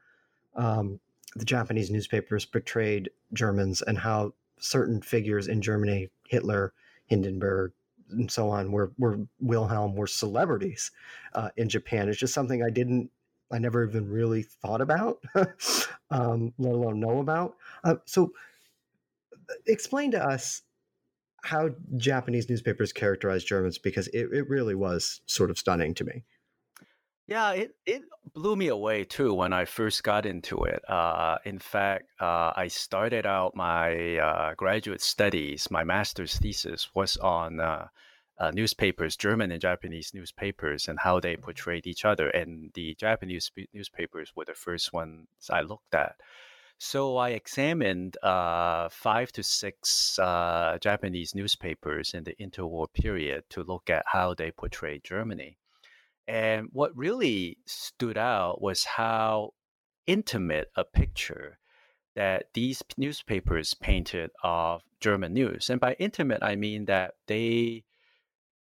[0.57, 1.01] um,
[1.37, 6.75] the Japanese newspapers portrayed Germans and how certain figures in Germany, Hitler,
[7.13, 7.73] Hindenburg,
[8.11, 10.91] and so on, were were Wilhelm were celebrities
[11.35, 12.09] uh, in Japan.
[12.09, 13.11] It's just something I didn't,
[13.51, 15.19] I never even really thought about,
[16.11, 17.57] um, let alone know about.
[17.85, 18.33] Uh, so,
[19.67, 20.63] explain to us
[21.45, 26.25] how Japanese newspapers characterized Germans because it, it really was sort of stunning to me.
[27.29, 28.03] Yeah, it, it
[28.35, 30.83] blew me away too when I first got into it.
[30.89, 37.17] Uh, in fact, uh, I started out my uh, graduate studies, my master's thesis was
[37.19, 37.87] on uh,
[38.39, 42.29] uh, newspapers, German and Japanese newspapers, and how they portrayed each other.
[42.29, 46.17] And the Japanese newspapers were the first ones I looked at.
[46.79, 53.89] So I examined uh, five to six Japanese newspapers in the interwar period to look
[53.89, 55.59] at how they portrayed Germany.
[56.29, 59.55] And what really stood out was how
[60.07, 61.59] intimate a picture
[62.15, 65.71] that these newspapers painted of German news.
[65.71, 67.85] And by intimate, I mean that they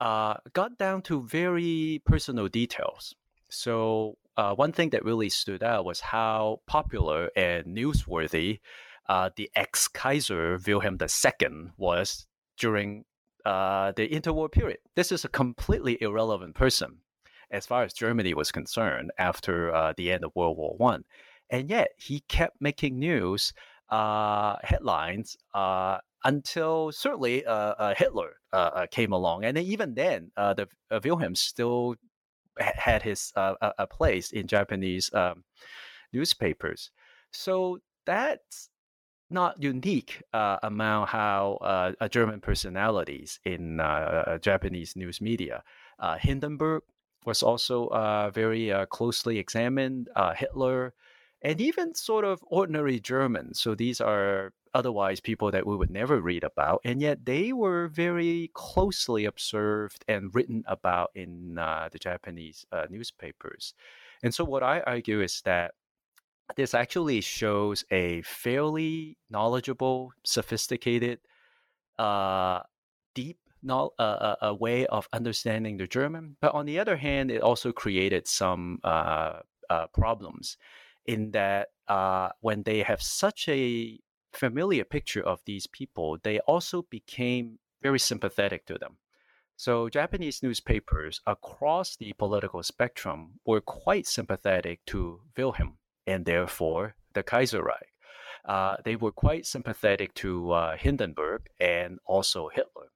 [0.01, 3.15] uh, got down to very personal details.
[3.49, 8.59] So, uh, one thing that really stood out was how popular and newsworthy
[9.07, 13.05] uh, the ex Kaiser Wilhelm II was during
[13.45, 14.79] uh, the interwar period.
[14.95, 16.97] This is a completely irrelevant person
[17.55, 21.03] as far as Germany was concerned after uh, the end of World War One,
[21.49, 23.53] and yet he kept making news
[23.89, 28.35] uh, headlines uh, until certainly uh, uh, Hitler
[28.91, 30.67] came along, and even then, the
[31.03, 31.95] Wilhelm still
[32.59, 35.43] had his a place in Japanese um,
[36.13, 36.91] newspapers.
[37.31, 38.69] So that's
[39.29, 45.63] not unique uh, among how uh, German personalities in uh, Japanese news media.
[46.19, 46.83] Hindenburg
[47.25, 50.09] was also uh, very uh, closely examined.
[50.15, 50.93] Uh, Hitler,
[51.41, 53.59] and even sort of ordinary Germans.
[53.59, 57.87] So these are otherwise people that we would never read about, and yet they were
[57.87, 63.73] very closely observed and written about in uh, the Japanese uh, newspapers.
[64.23, 65.75] And so, what I argue is that
[66.55, 71.19] this actually shows a fairly knowledgeable, sophisticated,
[71.97, 72.61] uh,
[73.13, 77.41] deep not a, a, way of understanding the German, but on the other hand, it
[77.41, 80.57] also created some uh, uh, problems
[81.05, 83.99] in that uh, when they have such a
[84.33, 88.97] familiar picture of these people, they also became very sympathetic to them.
[89.57, 97.23] So, Japanese newspapers across the political spectrum were quite sympathetic to Wilhelm and therefore the
[97.23, 97.91] Kaiserreich.
[98.43, 102.91] Uh, they were quite sympathetic to uh, Hindenburg and also Hitler.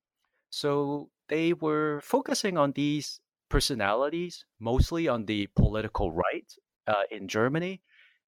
[0.49, 3.19] So they were focusing on these
[3.49, 6.51] personalities, mostly on the political right
[6.87, 7.81] uh, in Germany.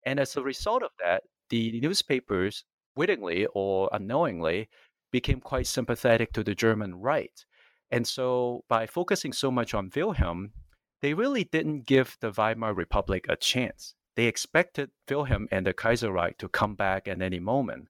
[0.05, 2.63] And as a result of that, the newspapers,
[2.95, 4.69] wittingly or unknowingly,
[5.11, 7.45] became quite sympathetic to the German right.
[7.91, 10.53] And so by focusing so much on Wilhelm,
[11.01, 13.95] they really didn't give the Weimar Republic a chance.
[14.15, 17.87] they expected Wilhelm and the Kaiserreich to come back at any moment.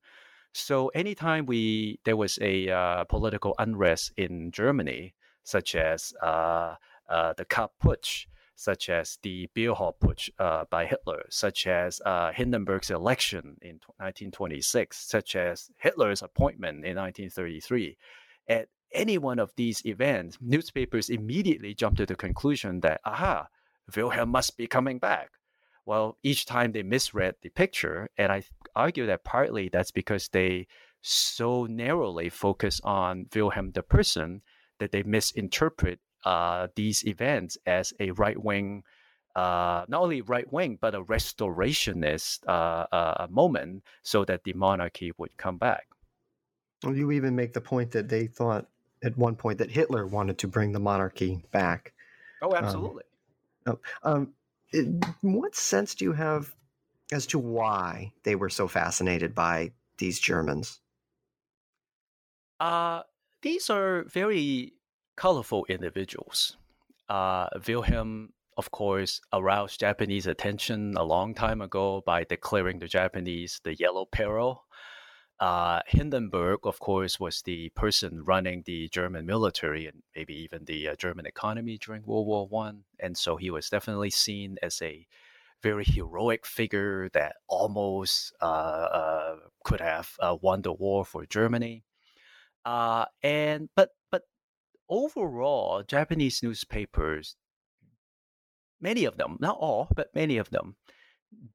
[0.53, 6.75] So anytime we there was a uh, political unrest in Germany, such as uh,
[7.09, 8.25] uh, the Kapp Putsch,
[8.55, 13.79] such as the Beer Hall Putsch uh, by Hitler, such as uh, Hindenburg's election in
[13.97, 17.97] 1926, such as Hitler's appointment in 1933.
[18.47, 23.47] At any one of these events, newspapers immediately jumped to the conclusion that, aha,
[23.95, 25.31] Wilhelm must be coming back.
[25.85, 28.43] Well, each time they misread the picture, and I
[28.75, 30.67] argue that partly that's because they
[31.01, 34.41] so narrowly focus on Wilhelm the person
[34.79, 38.83] that they misinterpret uh, these events as a right wing,
[39.35, 45.11] uh, not only right wing, but a restorationist uh, uh, moment so that the monarchy
[45.17, 45.87] would come back.
[46.83, 48.67] Well, you even make the point that they thought
[49.03, 51.93] at one point that Hitler wanted to bring the monarchy back.
[52.41, 53.03] Oh, absolutely.
[53.65, 54.27] Um, um, it,
[55.21, 56.53] what sense do you have
[57.11, 60.79] as to why they were so fascinated by these Germans?
[62.59, 63.01] Uh,
[63.41, 64.73] these are very
[65.15, 66.57] colorful individuals.
[67.09, 73.59] Uh, Wilhelm, of course, aroused Japanese attention a long time ago by declaring the Japanese
[73.63, 74.63] the Yellow Peril.
[75.41, 80.89] Uh, Hindenburg, of course, was the person running the German military and maybe even the
[80.89, 85.07] uh, German economy during World War One, and so he was definitely seen as a
[85.63, 91.85] very heroic figure that almost uh, uh could have uh, won the war for Germany.
[92.63, 94.23] Uh, and but but
[94.89, 97.35] overall, Japanese newspapers,
[98.79, 100.75] many of them, not all, but many of them,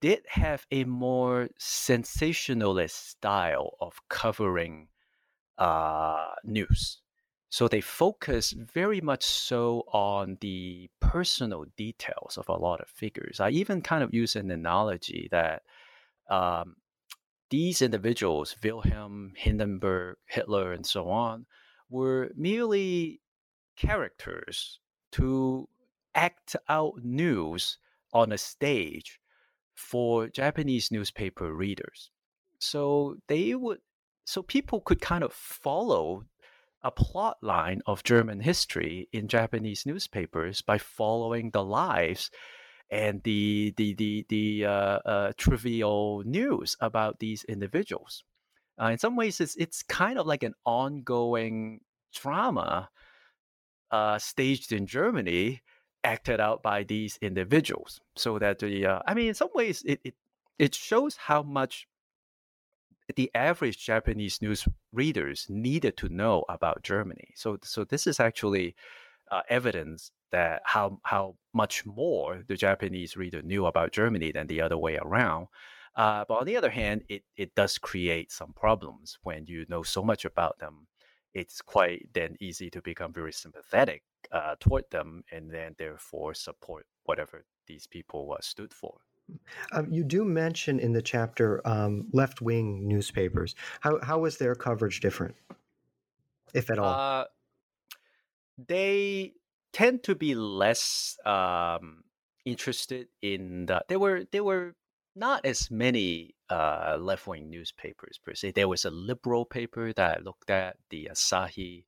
[0.00, 4.88] did have a more sensationalist style of covering
[5.58, 6.98] uh, news.
[7.48, 13.40] So they focus very much so on the personal details of a lot of figures.
[13.40, 15.62] I even kind of use an analogy that
[16.28, 16.76] um,
[17.50, 21.46] these individuals, Wilhelm, Hindenburg, Hitler, and so on,
[21.88, 23.20] were merely
[23.76, 24.80] characters
[25.12, 25.68] to
[26.14, 27.78] act out news
[28.12, 29.20] on a stage
[29.76, 32.10] for Japanese newspaper readers.
[32.58, 33.78] So they would
[34.24, 36.24] so people could kind of follow
[36.82, 42.30] a plot line of German history in Japanese newspapers by following the lives
[42.90, 48.24] and the the the the uh, uh, trivial news about these individuals.
[48.80, 51.80] Uh, in some ways, it's it's kind of like an ongoing
[52.14, 52.88] drama
[53.90, 55.62] uh, staged in Germany,
[56.06, 58.00] acted out by these individuals.
[58.16, 60.14] So that the uh, I mean, in some ways, it, it
[60.58, 61.86] it shows how much
[63.14, 67.28] the average Japanese news readers needed to know about Germany.
[67.34, 68.74] So so this is actually
[69.30, 74.60] uh, evidence that how how much more the Japanese reader knew about Germany than the
[74.60, 75.48] other way around.
[75.96, 79.82] Uh, but on the other hand, it, it does create some problems when you know
[79.82, 80.86] so much about them.
[81.32, 84.02] It's quite then easy to become very sympathetic
[84.32, 88.98] uh, toward them and then therefore support whatever these people uh, stood for.
[89.72, 93.54] Um, you do mention in the chapter um, left wing newspapers.
[93.80, 95.34] How, how was their coverage different,
[96.54, 96.94] if at all?
[96.94, 97.24] Uh,
[98.68, 99.32] they
[99.72, 102.04] tend to be less um,
[102.44, 103.82] interested in the.
[103.88, 104.74] There were there were
[105.16, 108.52] not as many uh, left wing newspapers per se.
[108.52, 111.84] There was a liberal paper that I looked at, the Asahi,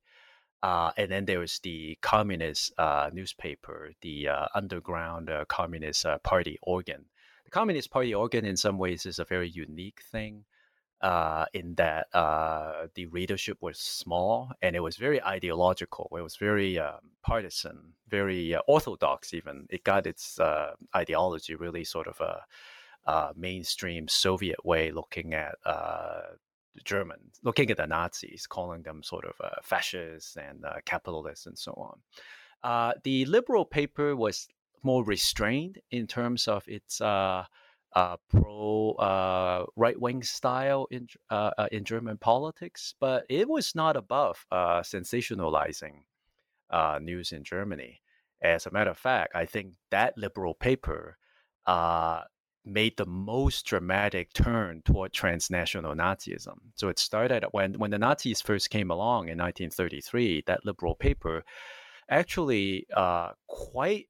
[0.61, 6.17] uh, and then there was the communist uh, newspaper, the uh, underground uh, Communist uh,
[6.19, 7.05] Party organ.
[7.45, 10.43] The Communist Party organ, in some ways, is a very unique thing
[11.01, 12.07] uh, in that
[12.93, 16.09] the readership was small and it was very ideological.
[16.17, 16.77] It was very
[17.23, 19.33] partisan, very orthodox.
[19.33, 20.39] Even it got its
[20.93, 22.43] ideology really sort of a,
[23.35, 25.55] mainstream Soviet way, looking at
[26.75, 31.57] the Germans, looking at the Nazis, calling them sort of uh, fascists and capitalists and
[31.57, 32.99] so on.
[33.03, 34.47] the liberal paper was
[34.83, 37.01] more restrained in terms of its
[37.95, 43.75] uh, pro uh, right wing style in uh, uh, in German politics, but it was
[43.75, 46.03] not above uh, sensationalizing
[46.69, 48.01] uh, news in Germany.
[48.41, 51.17] As a matter of fact, I think that liberal paper
[52.69, 56.57] made the most dramatic turn toward transnational Nazism.
[56.75, 60.43] So it started when when the Nazis first came along in 1933.
[60.47, 61.43] That liberal paper
[62.09, 62.87] actually
[63.47, 64.07] quite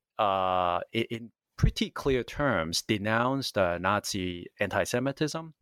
[0.93, 5.53] in pretty clear terms denounced uh, Nazi anti Semitism,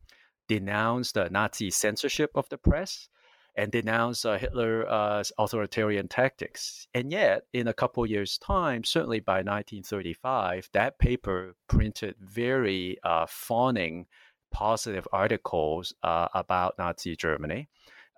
[0.47, 3.09] denounced the Nazi censorship of the press,
[3.57, 6.87] and denounced uh, Hitler's authoritarian tactics.
[6.93, 13.25] And yet, in a couple years' time, certainly by 1935, that paper printed very uh,
[13.27, 14.05] fawning
[14.51, 17.67] positive articles uh, about Nazi Germany.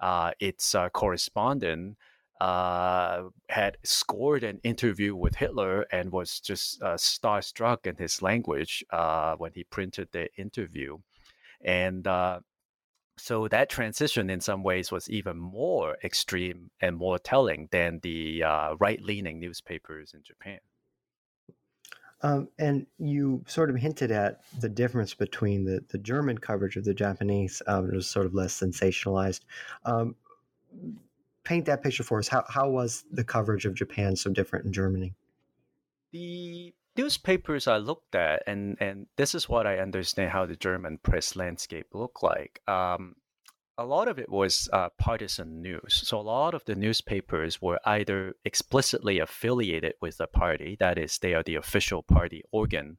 [0.01, 1.97] Uh, its uh, correspondent
[2.41, 8.83] uh, had scored an interview with Hitler and was just uh, starstruck in his language
[8.91, 10.97] uh, when he printed the interview.
[11.63, 12.39] And uh,
[13.19, 18.43] so that transition, in some ways, was even more extreme and more telling than the
[18.43, 20.59] uh, right leaning newspapers in Japan.
[22.21, 26.83] Um, and you sort of hinted at the difference between the, the German coverage of
[26.83, 29.41] the Japanese, um, it was sort of less sensationalized.
[29.85, 30.15] Um,
[31.43, 32.27] paint that picture for us.
[32.27, 35.13] How, how was the coverage of Japan so different in Germany?
[36.11, 40.99] The newspapers I looked at, and, and this is what I understand how the German
[41.01, 42.61] press landscape looked like.
[42.67, 43.15] Um,
[43.77, 46.01] a lot of it was uh, partisan news.
[46.05, 51.17] So a lot of the newspapers were either explicitly affiliated with a party, that is,
[51.17, 52.97] they are the official party organ,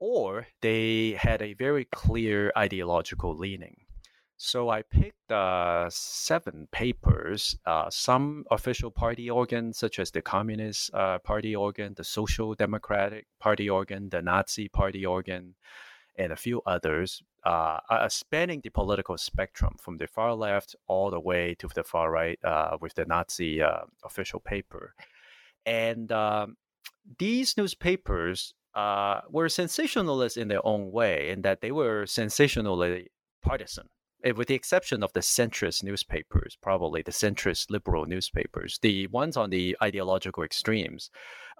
[0.00, 3.76] or they had a very clear ideological leaning.
[4.44, 10.92] So I picked uh, seven papers, uh, some official party organs, such as the Communist
[10.92, 15.54] uh, Party organ, the Social Democratic Party organ, the Nazi Party organ,
[16.18, 21.08] and a few others, uh, uh, spanning the political spectrum from the far left all
[21.08, 23.62] the way to the far right uh, with the Nazi
[24.02, 24.92] official paper.
[25.66, 26.56] And um,
[27.16, 33.06] these newspapers were sensationalist in their own way, in that they were sensationally
[33.40, 33.88] partisan
[34.36, 39.50] with the exception of the centrist newspapers, probably the centrist liberal newspapers, the ones on
[39.50, 41.10] the ideological extremes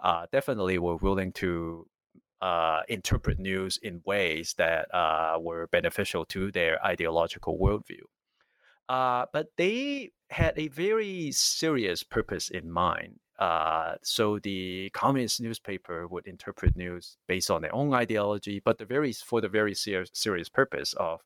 [0.02, 1.86] uh, definitely were willing to
[2.40, 8.02] uh, interpret news in ways that uh, were beneficial to their ideological worldview.
[8.88, 13.14] Uh, but they had a very serious purpose in mind.
[13.38, 18.84] Uh, so the communist newspaper would interpret news based on their own ideology, but the
[18.84, 21.20] very for the very ser- serious purpose of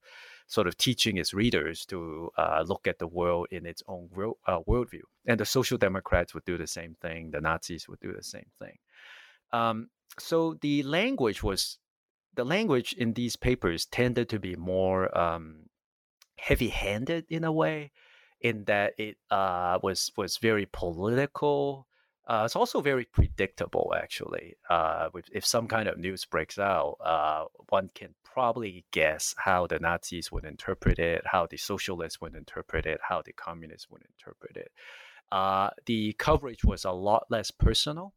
[0.46, 4.08] sort of teaching its readers to uh, look at the world in its own
[4.46, 5.02] uh, worldview.
[5.26, 7.30] And the social democrats would do the same thing.
[7.30, 8.78] The Nazis would do the same thing.
[9.52, 9.88] Um,
[10.18, 11.78] so the language was
[12.34, 15.68] the language in these papers tended to be more um,
[16.38, 17.90] heavy-handed in a way,
[18.40, 21.86] in that it uh, was was very political.
[22.26, 24.56] Uh, it's also very predictable, actually.
[24.68, 29.78] Uh, if some kind of news breaks out, uh, one can probably guess how the
[29.78, 34.56] Nazis would interpret it, how the socialists would interpret it, how the communists would interpret
[34.56, 34.72] it.
[35.30, 38.12] Uh, the coverage was a lot less personal.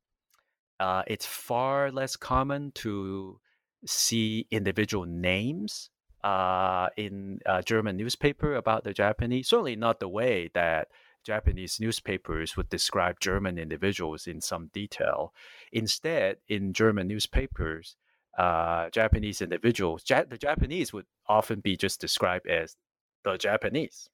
[0.79, 3.39] Uh, it's far less common to
[3.85, 5.91] see individual names
[6.23, 9.47] uh, in German newspaper about the Japanese.
[9.47, 10.87] Certainly not the way that
[11.25, 15.33] Japanese newspapers would describe German individuals in some detail.
[15.71, 17.95] Instead, in German newspapers,
[18.37, 22.77] uh, Japanese individuals, ja- the Japanese would often be just described as
[23.23, 24.09] the Japanese.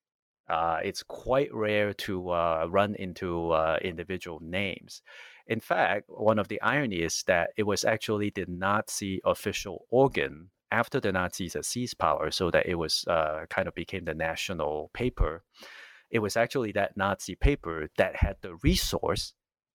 [0.47, 5.01] Uh, it's quite rare to uh, run into uh, individual names.
[5.47, 10.49] In fact, one of the ironies is that it was actually the Nazi official organ
[10.71, 14.13] after the Nazis had seized power, so that it was uh, kind of became the
[14.13, 15.43] national paper.
[16.15, 19.33] It was actually that Nazi paper that had the resource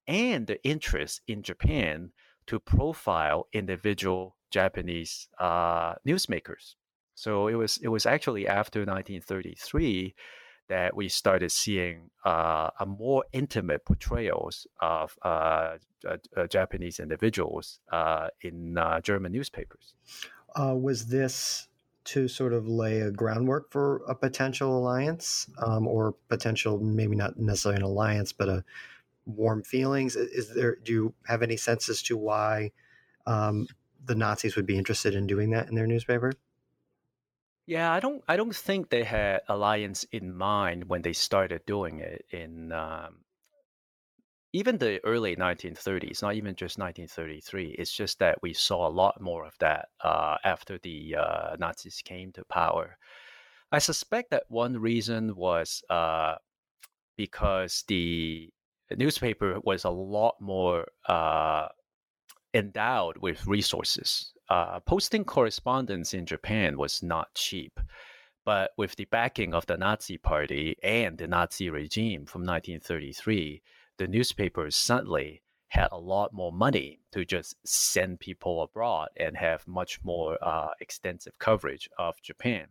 [0.08, 2.12] and the interest in Japan
[2.46, 6.76] to profile individual Japanese uh, newsmakers.
[7.14, 10.14] So it was it was actually after 1933
[10.70, 15.76] that we started seeing uh, a more intimate portrayals of uh,
[16.08, 19.92] uh Japanese individuals uh, in uh, German newspapers.
[20.56, 21.68] was this
[22.12, 27.38] to sort of lay a groundwork for a potential alliance, um, or potential maybe not
[27.38, 28.64] necessarily an alliance, but a
[29.26, 30.16] warm feelings?
[30.16, 30.76] Is there?
[30.76, 32.72] Do you have any sense as to why
[33.26, 33.68] um,
[34.04, 36.32] the Nazis would be interested in doing that in their newspaper?
[37.66, 38.24] Yeah, I don't.
[38.26, 43.24] I don't think they had alliance in mind when they started doing it in um,
[44.52, 46.22] even the early 1930s.
[46.22, 47.76] Not even just 1933.
[47.78, 52.02] It's just that we saw a lot more of that uh, after the uh, Nazis
[52.04, 52.96] came to power.
[53.72, 56.34] I suspect that one reason was uh,
[57.16, 58.50] because the
[58.96, 61.68] newspaper was a lot more uh,
[62.52, 64.32] endowed with resources.
[64.48, 67.78] Uh, posting correspondents in Japan was not cheap,
[68.44, 73.62] but with the backing of the Nazi Party and the Nazi regime from 1933,
[74.00, 79.68] the newspapers suddenly had a lot more money to just send people abroad and have
[79.68, 82.68] much more uh, extensive coverage of Japan.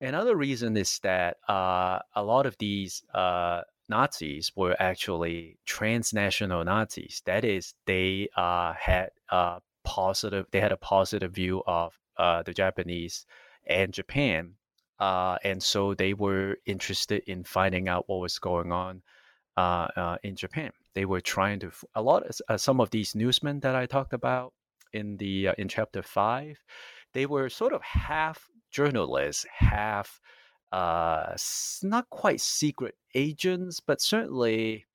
[0.00, 7.22] Another reason is that uh, a lot of these uh, Nazis were actually transnational Nazis.
[7.24, 12.52] That is, they uh, had a positive, they had a positive view of uh, the
[12.52, 13.26] Japanese
[13.64, 14.54] and Japan,
[14.98, 19.02] uh, and so they were interested in finding out what was going on
[19.56, 20.70] in Japan.
[20.94, 24.52] They were trying to a lot of some of these newsmen that I talked about
[24.92, 26.58] in the in chapter five.
[27.14, 30.20] They were sort of half journalists, half
[30.72, 31.34] uh,
[31.82, 34.86] not quite secret agents, but certainly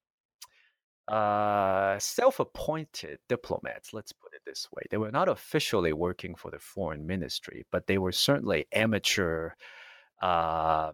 [1.08, 3.94] uh, self-appointed diplomats.
[3.94, 7.88] Let's put it this way: they were not officially working for the foreign ministry, but
[7.88, 9.52] they were certainly amateur
[10.22, 10.92] uh,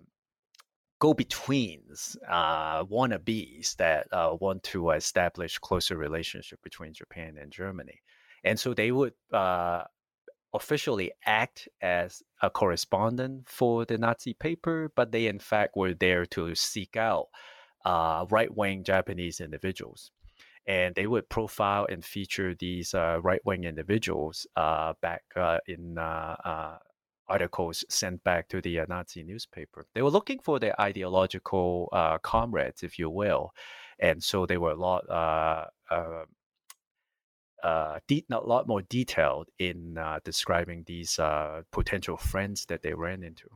[1.03, 7.99] go-betweens, uh, wannabes that uh, want to establish closer relationship between Japan and Germany,
[8.45, 9.83] and so they would uh,
[10.53, 16.25] officially act as a correspondent for the Nazi paper, but they in fact were there
[16.27, 17.27] to seek out
[17.83, 20.11] uh, right wing Japanese individuals.
[20.65, 25.23] And they would profile and feature these uh, right wing individuals uh, back
[25.67, 25.97] in
[27.27, 29.85] articles sent back to the Nazi newspaper.
[29.93, 31.89] They were looking for their ideological
[32.23, 33.53] comrades, if you will.
[33.99, 35.03] And so they were a lot
[37.63, 42.93] uh, de- a lot more detailed in uh, describing these uh, potential friends that they
[42.93, 43.47] ran into.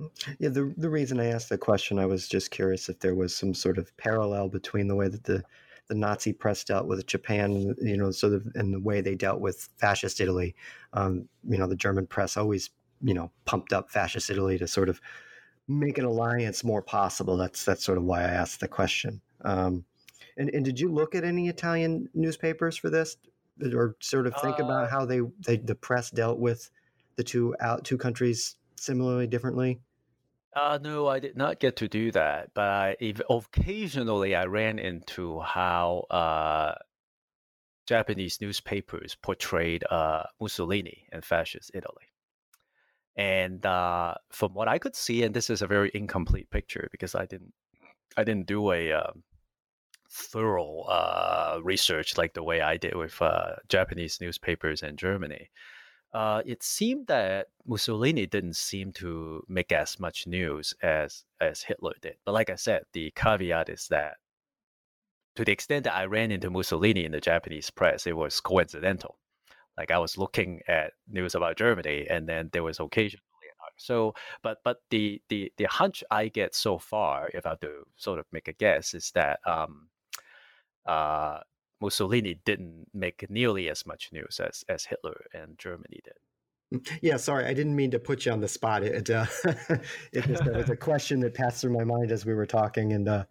[0.00, 3.14] Mm, yeah, the the reason I asked the question, I was just curious if there
[3.14, 5.42] was some sort of parallel between the way that the
[5.86, 9.40] the Nazi press dealt with Japan, you know, sort of, and the way they dealt
[9.40, 10.54] with fascist Italy.
[10.94, 12.70] Um, you know, the German press always,
[13.04, 15.00] you know, pumped up fascist Italy to sort of
[15.68, 17.36] make an alliance more possible.
[17.36, 19.20] That's that's sort of why I asked the question.
[19.44, 19.84] Um,
[20.36, 23.16] and, and did you look at any Italian newspapers for this?
[23.72, 26.70] or sort of think uh, about how they, they the press dealt with
[27.16, 29.80] the two out two countries similarly differently?
[30.56, 34.78] Uh, no, I did not get to do that, but I, if, occasionally I ran
[34.78, 36.74] into how uh,
[37.86, 42.04] Japanese newspapers portrayed uh, Mussolini and fascist Italy.
[43.16, 47.14] And uh, from what I could see, and this is a very incomplete picture because
[47.14, 47.52] I didn't,
[48.16, 49.22] I didn't do a um,
[50.10, 55.50] thorough uh, research like the way I did with uh, Japanese newspapers in Germany,
[56.12, 61.94] uh, it seemed that Mussolini didn't seem to make as much news as as Hitler
[62.00, 62.14] did.
[62.24, 64.14] But like I said, the caveat is that
[65.36, 69.18] to the extent that I ran into Mussolini in the Japanese press, it was coincidental.
[69.76, 73.22] Like I was looking at news about Germany, and then there was occasionally
[73.76, 77.84] so, but but the the the hunch I get so far, if I have to
[77.96, 79.88] sort of make a guess, is that um,
[80.86, 81.40] uh,
[81.80, 86.78] Mussolini didn't make nearly as much news as, as Hitler and Germany did.
[86.78, 88.82] Mm, yeah, sorry, I didn't mean to put you on the spot.
[88.82, 89.26] It, uh,
[90.12, 93.08] it just was a question that passed through my mind as we were talking, and
[93.08, 93.24] uh,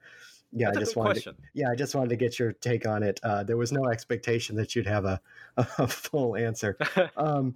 [0.55, 1.23] yeah, That's I just wanted.
[1.23, 3.19] To, yeah, I just wanted to get your take on it.
[3.23, 5.19] Uh, there was no expectation that you'd have a,
[5.57, 6.77] a full answer.
[7.17, 7.55] um,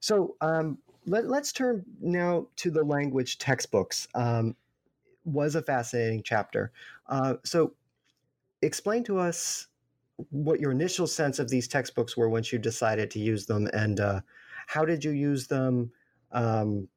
[0.00, 4.08] so um, let, us turn now to the language textbooks.
[4.14, 4.56] Um,
[5.24, 6.72] was a fascinating chapter.
[7.06, 7.74] Uh, so
[8.62, 9.66] explain to us
[10.30, 14.00] what your initial sense of these textbooks were once you decided to use them, and
[14.00, 14.20] uh,
[14.66, 15.92] how did you use them?
[16.32, 16.88] Um,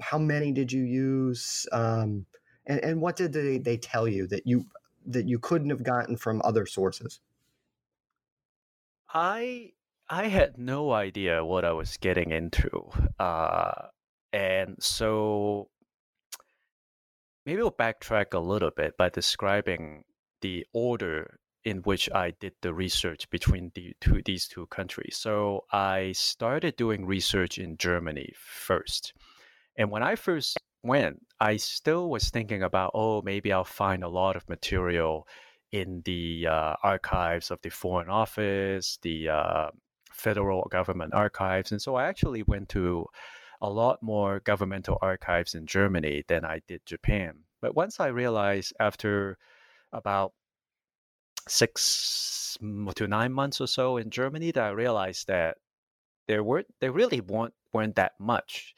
[0.00, 1.66] how many did you use?
[2.66, 4.66] And, and what did they, they tell you that you
[5.06, 7.20] that you couldn't have gotten from other sources?
[9.12, 9.72] I
[10.08, 13.88] I had no idea what I was getting into, uh,
[14.32, 15.68] and so
[17.44, 20.04] maybe we'll backtrack a little bit by describing
[20.42, 25.16] the order in which I did the research between the two, these two countries.
[25.16, 29.12] So I started doing research in Germany first.
[29.76, 34.08] And when I first went, I still was thinking about, oh, maybe I'll find a
[34.08, 35.26] lot of material
[35.72, 39.70] in the uh, archives of the Foreign Office, the uh,
[40.12, 41.72] federal government archives.
[41.72, 43.06] And so I actually went to
[43.60, 47.40] a lot more governmental archives in Germany than I did Japan.
[47.60, 49.38] But once I realized after
[49.92, 50.32] about
[51.48, 52.58] six
[52.94, 55.58] to nine months or so in Germany that I realized that
[56.26, 58.74] there weren't there really weren't weren't that much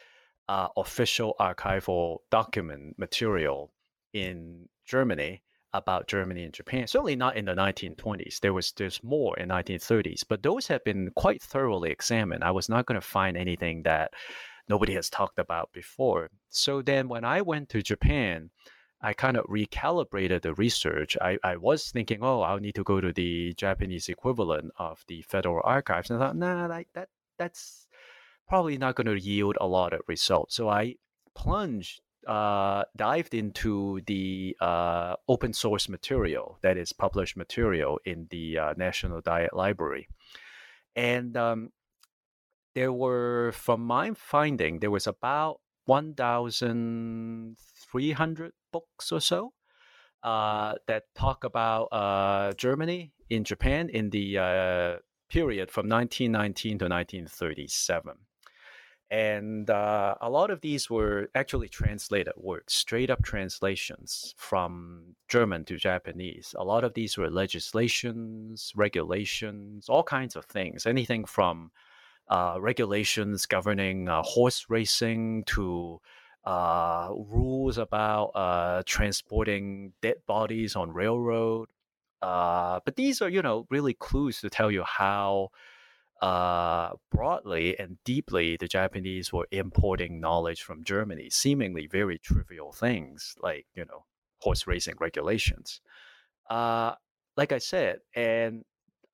[0.49, 3.71] uh, official archival document material
[4.13, 5.43] in Germany
[5.75, 6.87] about Germany and Japan.
[6.87, 8.41] Certainly not in the 1920s.
[8.41, 12.43] There was there's more in 1930s, but those have been quite thoroughly examined.
[12.43, 14.13] I was not going to find anything that
[14.69, 16.31] nobody has talked about before.
[16.49, 18.51] So then when I went to Japan,
[19.01, 21.17] I kind of recalibrated the research.
[21.21, 25.23] I, I was thinking, oh, I'll need to go to the Japanese equivalent of the
[25.23, 26.11] Federal Archives.
[26.11, 27.87] And I thought, nah, that, that that's
[28.49, 30.57] probably not going to yield a lot of results.
[30.57, 30.95] So I
[31.35, 38.59] plunged, uh, dived into the uh, open source material that is published material in the
[38.59, 40.09] uh, National Diet Library.
[40.97, 41.71] And um,
[42.75, 49.53] there were, from my finding, there was about 1,300 books or so
[50.23, 54.97] uh, that talk about uh, Germany in Japan in the uh,
[55.29, 58.28] period from 1919 to 1937.
[59.11, 65.65] And uh, a lot of these were actually translated works, straight up translations from German
[65.65, 66.55] to Japanese.
[66.59, 71.71] A lot of these were legislations, regulations, all kinds of things, anything from
[72.29, 76.01] uh, regulations governing uh, horse racing to
[76.45, 81.69] uh, rules about uh, transporting dead bodies on railroad.
[82.21, 85.49] Uh, but these are, you know, really clues to tell you how
[86.21, 93.35] uh, broadly and deeply the Japanese were importing knowledge from Germany, seemingly very trivial things
[93.43, 94.05] like, you know,
[94.41, 95.81] horse racing regulations.
[96.51, 96.95] Uh,
[97.37, 98.65] like I said, and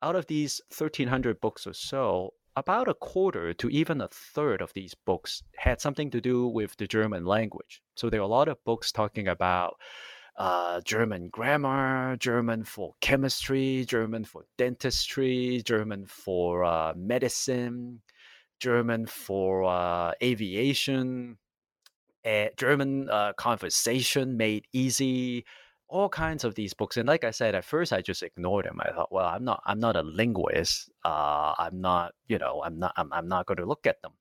[0.03, 4.73] out of these 1,300 books or so, about a quarter to even a third of
[4.75, 7.83] these books had something to do with the German language.
[7.97, 9.75] So there are a lot of books talking about
[10.37, 18.01] uh, German grammar, German for chemistry, German for dentistry, German for uh, medicine,
[18.59, 21.39] German for uh, aviation,
[22.25, 25.45] uh, German uh, conversation made easy,
[25.89, 26.97] all kinds of these books.
[26.97, 28.81] And like I said, at first I just ignored them.
[28.81, 30.91] I thought, well, I'm not, I'm not a linguist.
[31.05, 34.13] Uh, I'm not, you know, I'm not, I'm, I'm not going to look at them.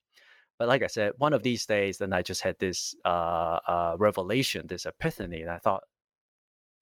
[0.59, 4.67] But like I said, one of these days, then I just had this uh, revelation,
[4.67, 5.83] this epiphany, and I thought,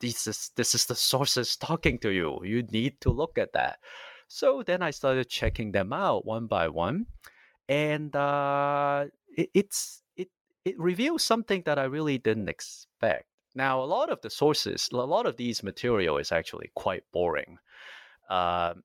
[0.02, 2.40] this is this is the sources talking to you.
[2.44, 3.80] You need to look at that.
[4.28, 7.06] So then I started checking them out one by one,
[7.70, 9.06] and uh,
[9.38, 10.30] it, it's it
[10.66, 13.26] it reveals something that I really didn't expect.
[13.54, 17.58] Now, a lot of the sources, a lot of these material is actually quite boring,
[18.30, 18.76] uh,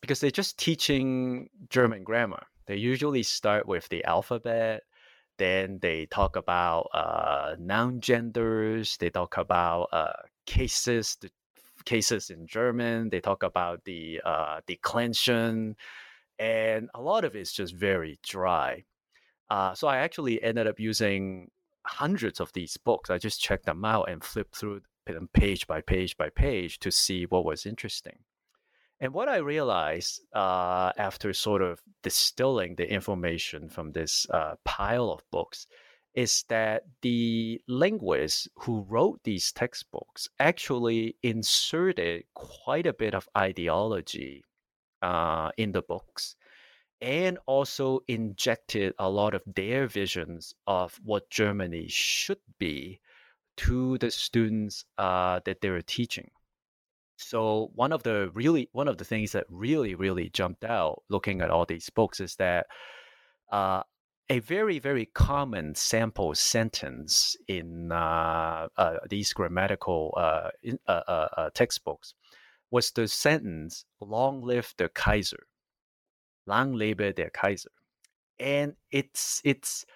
[0.00, 2.42] because they're just teaching German grammar.
[2.66, 4.82] They usually start with the alphabet,
[5.38, 8.96] then they talk about uh, noun genders.
[8.98, 10.12] They talk about uh,
[10.46, 11.30] cases, the
[11.84, 13.10] cases in German.
[13.10, 15.76] They talk about the uh, declension,
[16.38, 18.84] and a lot of it's just very dry.
[19.50, 21.50] Uh, so I actually ended up using
[21.86, 23.10] hundreds of these books.
[23.10, 26.90] I just checked them out and flipped through them page by page by page to
[26.90, 28.18] see what was interesting.
[28.98, 35.10] And what I realized uh, after sort of distilling the information from this uh, pile
[35.10, 35.66] of books
[36.14, 44.42] is that the linguists who wrote these textbooks actually inserted quite a bit of ideology
[45.02, 46.36] uh, in the books
[47.02, 52.98] and also injected a lot of their visions of what Germany should be
[53.58, 56.30] to the students uh, that they were teaching.
[57.16, 61.40] So one of the really one of the things that really really jumped out looking
[61.40, 62.66] at all these books is that
[63.50, 63.82] uh,
[64.28, 71.02] a very very common sample sentence in uh, uh, these grammatical uh, in, uh,
[71.36, 72.14] uh, textbooks
[72.70, 75.46] was the sentence "Long live the Kaiser,"
[76.46, 77.70] "Lang lebe der Kaiser,"
[78.38, 79.86] and it's it's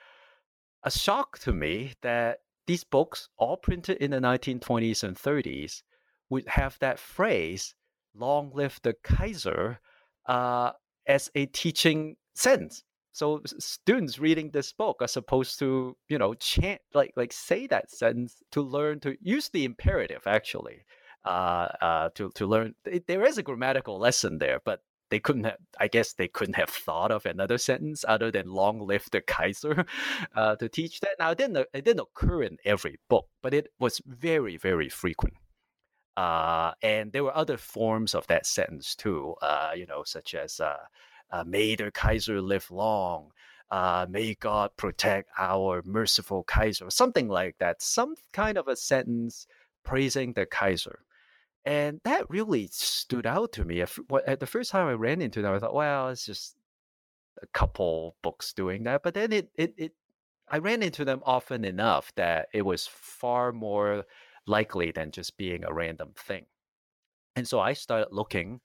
[0.84, 5.82] a shock to me that these books, all printed in the 1920s and 30s,
[6.30, 7.74] would have that phrase
[8.14, 9.80] "Long live the Kaiser"
[10.26, 10.72] uh,
[11.06, 12.84] as a teaching sentence.
[13.12, 17.90] So students reading this book are supposed to, you know, chant like like say that
[17.90, 20.84] sentence to learn to use the imperative actually.
[21.24, 22.74] Uh, uh, to to learn,
[23.06, 26.70] there is a grammatical lesson there, but they couldn't have i guess they couldn't have
[26.70, 29.84] thought of another sentence other than long live the kaiser
[30.36, 33.68] uh, to teach that now it didn't it didn't occur in every book but it
[33.78, 35.34] was very very frequent
[36.16, 40.60] uh, and there were other forms of that sentence too, uh, you know, such as
[40.60, 40.76] uh,
[41.30, 43.32] uh "May the Kaiser live long,"
[44.08, 47.82] "May God protect our merciful Kaiser," something like that.
[47.82, 49.46] Some kind of a sentence
[49.84, 51.00] praising the Kaiser,
[51.64, 53.80] and that really stood out to me.
[53.80, 56.56] At the first time I ran into that, I thought, "Well, it's just
[57.42, 59.92] a couple books doing that," but then it it, it
[60.48, 64.04] I ran into them often enough that it was far more
[64.50, 66.46] likely than just being a random thing.
[67.36, 68.60] And so I started looking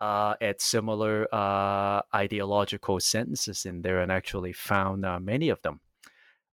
[0.00, 5.80] uh, at similar uh, ideological sentences in there and actually found uh, many of them.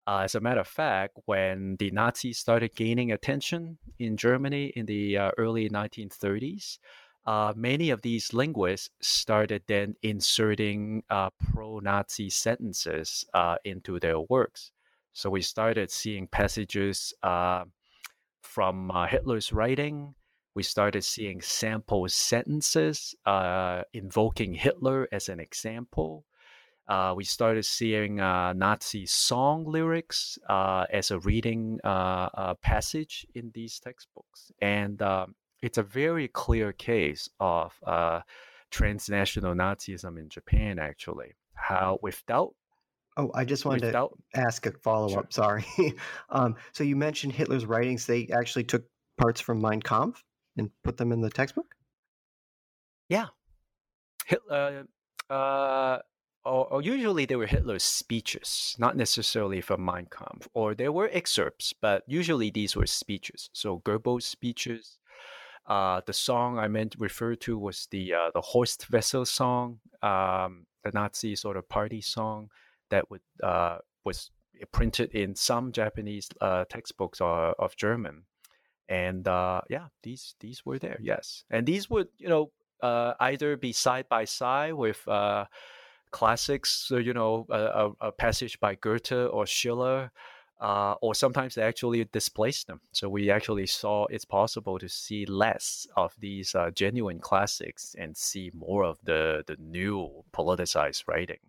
[0.08, 4.86] Uh, as a matter of fact, when the Nazis started gaining attention in Germany in
[4.86, 6.78] the uh, early 1930s,
[7.26, 11.02] uh, many of these linguists started then inserting
[11.52, 13.24] pro Nazi sentences
[13.64, 14.70] into their works.
[15.12, 17.12] So we started seeing passages
[18.56, 20.14] from uh, Hitler's writing.
[20.54, 26.24] We started seeing sample sentences uh, invoking Hitler as an example.
[26.88, 33.26] Uh, we started seeing uh, Nazi song lyrics uh, as a reading uh, uh, passage
[33.34, 34.50] in these textbooks.
[34.62, 38.20] And um, it's a very clear case of uh,
[38.70, 41.34] transnational Nazism in Japan, actually.
[41.52, 42.54] How without
[43.16, 45.32] Oh, I just wanted to ask a follow sure up.
[45.32, 45.64] Sorry.
[46.30, 48.06] um, so you mentioned Hitler's writings.
[48.06, 48.84] They actually took
[49.16, 50.22] parts from Mein Kampf
[50.56, 51.76] and put them in the textbook?
[53.08, 53.26] yeah
[54.26, 54.86] Hitler
[55.30, 55.98] uh,
[56.44, 61.10] or, or usually they were Hitler's speeches, not necessarily from Mein Kampf, or there were
[61.12, 63.50] excerpts, but usually these were speeches.
[63.52, 64.98] So Goebbels' speeches.
[65.66, 70.66] Uh, the song I meant referred to was the uh, the Horst Wessel song, um,
[70.84, 72.50] the Nazi sort of party song
[72.90, 74.30] that would uh, was
[74.72, 78.24] printed in some Japanese uh, textbooks uh, of German,
[78.88, 82.50] and uh, yeah, these these were there, yes, and these would you know
[82.82, 85.44] uh, either be side by side with uh,
[86.10, 90.10] classics, you know, a, a, a passage by Goethe or Schiller,
[90.60, 92.80] uh, or sometimes they actually displace them.
[92.92, 98.16] So we actually saw it's possible to see less of these uh, genuine classics and
[98.16, 101.40] see more of the the new politicized writing.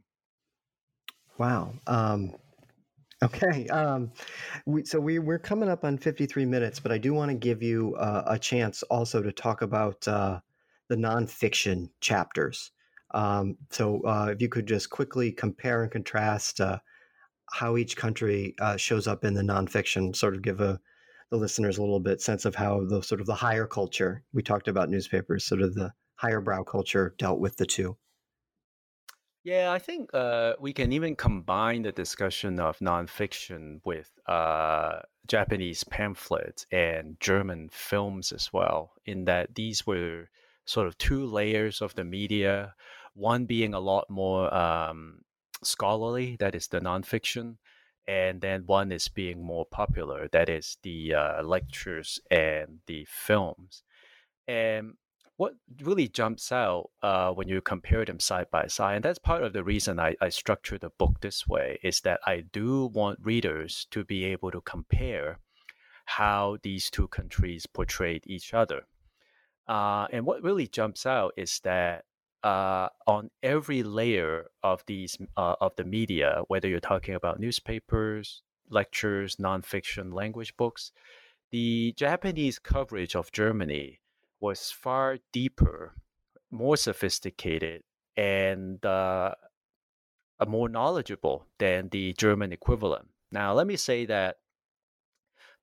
[1.37, 1.73] Wow.
[1.85, 2.33] Um,
[3.23, 3.67] okay.
[3.67, 4.11] Um,
[4.65, 7.61] we, so we, we're coming up on 53 minutes, but I do want to give
[7.61, 10.39] you uh, a chance also to talk about uh,
[10.89, 12.71] the nonfiction chapters.
[13.13, 16.79] Um, so uh, if you could just quickly compare and contrast uh,
[17.51, 20.79] how each country uh, shows up in the nonfiction, sort of give a,
[21.31, 24.41] the listeners a little bit sense of how the sort of the higher culture we
[24.41, 27.95] talked about newspapers, sort of the higher brow culture dealt with the two.
[29.47, 35.85] Yeah, I think uh, we can even combine the discussion of nonfiction with uh, Japanese
[35.85, 40.27] pamphlets and German films as well, in that these were
[40.65, 42.75] sort of two layers of the media,
[43.13, 45.21] one being a lot more um,
[45.63, 47.55] scholarly, that is the nonfiction,
[48.05, 53.83] and then one is being more popular, that is the uh, lectures and the films.
[54.45, 54.95] And
[55.37, 59.43] what really jumps out uh, when you compare them side by side, and that's part
[59.43, 63.19] of the reason I, I structured the book this way, is that I do want
[63.21, 65.39] readers to be able to compare
[66.05, 68.87] how these two countries portrayed each other.
[69.67, 72.05] Uh, and what really jumps out is that
[72.43, 78.41] uh, on every layer of these uh, of the media, whether you're talking about newspapers,
[78.69, 80.91] lectures, nonfiction, language books,
[81.51, 83.99] the Japanese coverage of Germany
[84.39, 85.93] was far deeper,
[86.51, 87.83] more sophisticated,
[88.15, 89.33] and uh,
[90.47, 93.09] more knowledgeable than the German equivalent.
[93.31, 94.37] Now, let me say that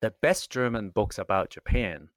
[0.01, 2.09] the best German books about Japan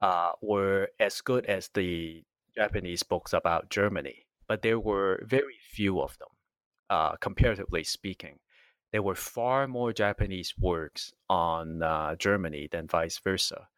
[0.00, 2.24] uh, were as good as the
[2.56, 6.28] Japanese books about Germany, but there were very few of them,
[6.90, 8.38] uh, comparatively speaking.
[8.92, 13.68] There were far more Japanese works on uh, Germany than vice versa.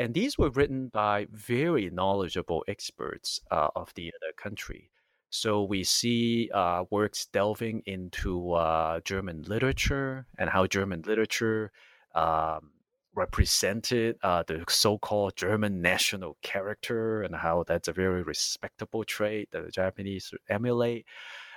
[0.00, 4.90] And these were written by very knowledgeable experts uh, of the other country.
[5.28, 11.70] So we see uh, works delving into uh, German literature and how German literature
[12.14, 12.70] um,
[13.14, 19.66] represented uh, the so-called German national character and how that's a very respectable trait that
[19.66, 21.04] the Japanese emulate.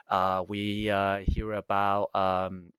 [0.10, 2.74] Uh, we uh, hear about um,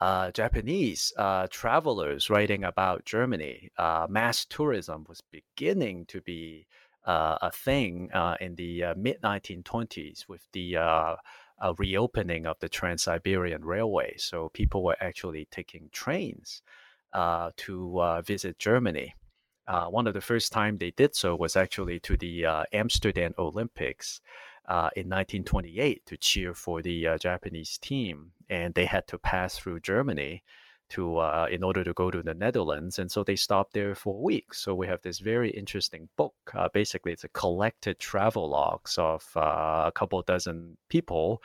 [0.00, 3.70] uh, uh, Japanese uh, travelers writing about Germany.
[4.08, 6.66] mass tourism was beginning to be
[7.04, 10.76] a thing in the mid 1920s with the
[11.78, 14.14] reopening of the Trans Siberian Railway.
[14.18, 16.62] So people were actually taking trains
[17.12, 19.14] uh, to uh, visit Germany.
[19.66, 23.34] Uh, one of the first time they did so was actually to the uh, Amsterdam
[23.38, 24.20] Olympics
[24.68, 29.58] uh, in 1928 to cheer for the uh, Japanese team, and they had to pass
[29.58, 30.44] through Germany
[30.90, 34.22] to in order to go to the Netherlands, and so they stopped there for a
[34.22, 34.54] week.
[34.54, 36.34] So we have this very interesting book.
[36.72, 41.42] basically, it's a collected travel logs of a couple dozen people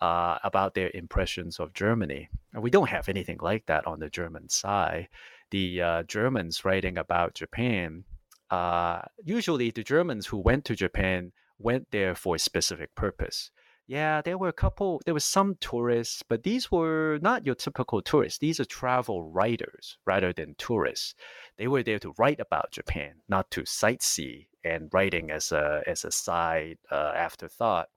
[0.00, 2.28] uh, about their impressions of Germany.
[2.52, 5.08] And we don't have anything like that on the German side.
[5.50, 8.04] The uh, Germans writing about Japan,
[8.50, 13.50] uh, usually the Germans who went to Japan went there for a specific purpose.
[13.86, 18.00] Yeah, there were a couple, there were some tourists, but these were not your typical
[18.00, 18.38] tourists.
[18.38, 21.14] These are travel writers rather than tourists.
[21.58, 26.04] They were there to write about Japan, not to sightsee and writing as a, as
[26.04, 27.88] a side uh, afterthought.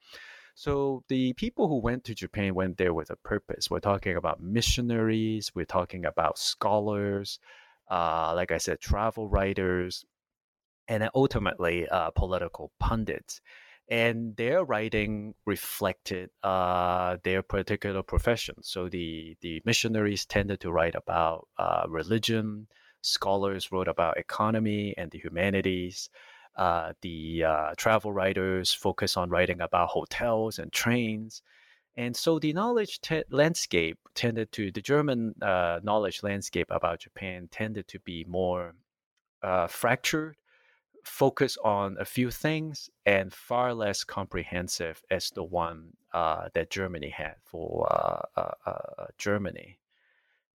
[0.56, 3.70] So the people who went to Japan went there with a purpose.
[3.70, 7.40] We're talking about missionaries, we're talking about scholars,
[7.90, 10.04] uh, like I said, travel writers,
[10.88, 13.42] and ultimately uh, political pundits.
[13.90, 18.56] And their writing reflected uh, their particular profession.
[18.62, 22.68] So the, the missionaries tended to write about uh, religion,
[23.02, 26.10] scholars wrote about economy and the humanities.
[26.58, 31.42] Uh, the uh, travel writers focus on writing about hotels and trains.
[31.96, 33.00] And so the knowledge
[33.32, 38.76] landscape tended to, the German uh, knowledge landscape about Japan tended to be more
[39.42, 40.36] uh, fractured,
[41.08, 47.10] focus on a few things, and far less comprehensive as the one uh, that Germany
[47.10, 47.88] had for
[48.36, 49.80] uh, Germany.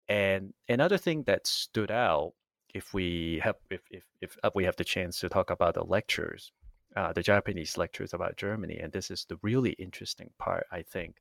[0.07, 2.33] And another thing that stood out
[2.73, 5.83] if we have if if, if uh, we have the chance to talk about the
[5.83, 6.51] lectures,
[6.95, 11.17] uh, the Japanese lectures about Germany, and this is the really interesting part, I think,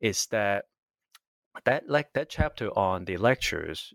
[0.00, 0.66] is that
[1.64, 3.92] that like that chapter on the lectures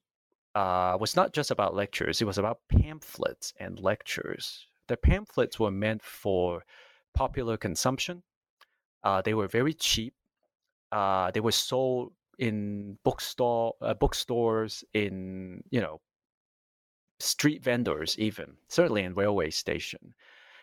[0.56, 4.68] uh, was not just about lectures; it was about pamphlets and lectures.
[4.88, 6.64] The pamphlets were meant for
[7.14, 8.24] popular consumption.
[9.04, 10.14] Uh, they were very cheap.
[10.91, 16.01] Uh, they were sold in bookstore uh, bookstores in you know
[17.20, 20.14] street vendors, even, certainly in railway station.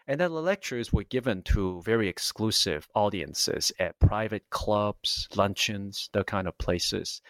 [0.07, 6.25] And then the lectures were given to very exclusive audiences at private clubs, luncheons, the
[6.25, 7.23] kind of places.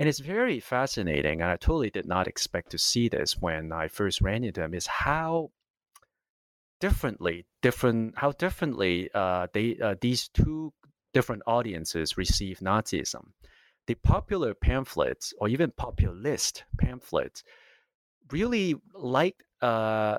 [0.00, 3.88] And it's very fascinating, and I totally did not expect to see this when I
[3.88, 5.50] first ran into them, is how
[6.80, 10.72] differently, different, how differently uh, they uh, these two
[11.12, 13.32] different audiences receive Nazism.
[13.88, 17.44] The popular pamphlets, or even populist pamphlets,
[18.32, 19.66] really liked uh,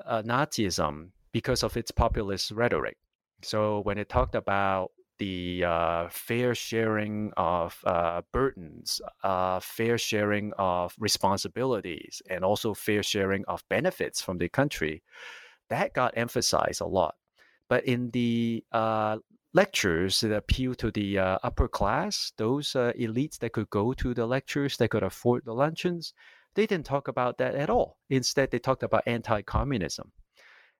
[0.06, 2.98] uh, Nazism because of its populist rhetoric.
[3.42, 4.92] So when it talked about
[5.22, 13.04] the uh, fair sharing of uh, burdens, uh, fair sharing of responsibilities, and also fair
[13.04, 15.00] sharing of benefits from the country,
[15.70, 17.14] that got emphasized a lot.
[17.68, 19.18] But in the uh,
[19.54, 24.14] lectures that appeal to the uh, upper class, those uh, elites that could go to
[24.14, 26.14] the lectures, that could afford the luncheons,
[26.56, 27.96] they didn't talk about that at all.
[28.10, 30.10] Instead, they talked about anti communism.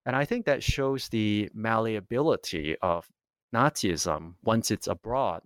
[0.05, 3.07] And I think that shows the malleability of
[3.55, 5.43] Nazism once it's abroad,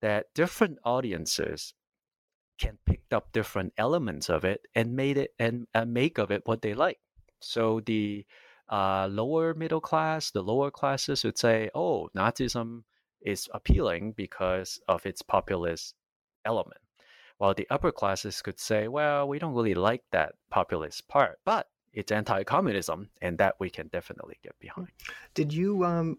[0.00, 1.74] that different audiences
[2.58, 6.42] can pick up different elements of it and made it and uh, make of it
[6.44, 6.98] what they like.
[7.40, 8.26] So the
[8.68, 12.84] uh, lower middle class, the lower classes would say, "Oh, Nazism
[13.20, 15.94] is appealing because of its populist
[16.44, 16.80] element."
[17.38, 21.68] While the upper classes could say, well, we don't really like that populist part, but
[21.94, 24.88] it's anti-communism, and that we can definitely get behind.
[25.32, 26.18] Did you, um,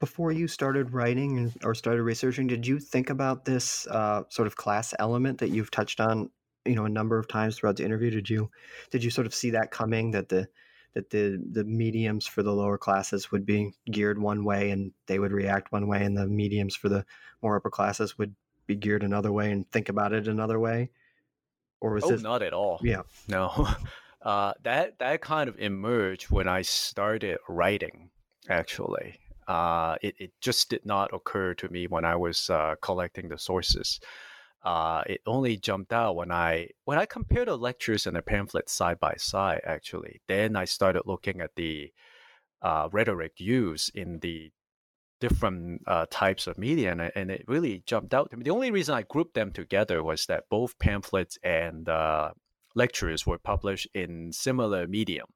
[0.00, 4.56] before you started writing or started researching, did you think about this uh, sort of
[4.56, 6.30] class element that you've touched on,
[6.64, 8.10] you know, a number of times throughout the interview?
[8.10, 8.50] Did you,
[8.90, 10.48] did you sort of see that coming that the
[10.94, 15.20] that the the mediums for the lower classes would be geared one way and they
[15.20, 17.04] would react one way, and the mediums for the
[17.42, 18.34] more upper classes would
[18.66, 20.90] be geared another way and think about it another way?
[21.80, 22.22] Or was oh, this...
[22.22, 22.80] not at all.
[22.82, 23.02] Yeah.
[23.28, 23.68] No.
[24.22, 28.10] Uh, that that kind of emerged when I started writing.
[28.48, 29.18] Actually,
[29.50, 33.38] uh, it it just did not occur to me when I was uh, collecting the
[33.38, 33.98] sources.
[34.62, 38.72] Uh, it only jumped out when I when I compared the lectures and the pamphlets
[38.72, 39.62] side by side.
[39.64, 41.92] Actually, then I started looking at the
[42.62, 44.52] uh, rhetoric used in the
[45.20, 48.44] different uh, types of media, and, and, it really jumped out to me.
[48.44, 52.30] The only reason I grouped them together was that both pamphlets and uh,
[52.74, 55.26] lectures were published in similar medium,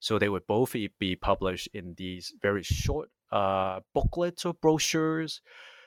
[0.00, 5.40] so they would both be published in these very short uh, booklets or brochures.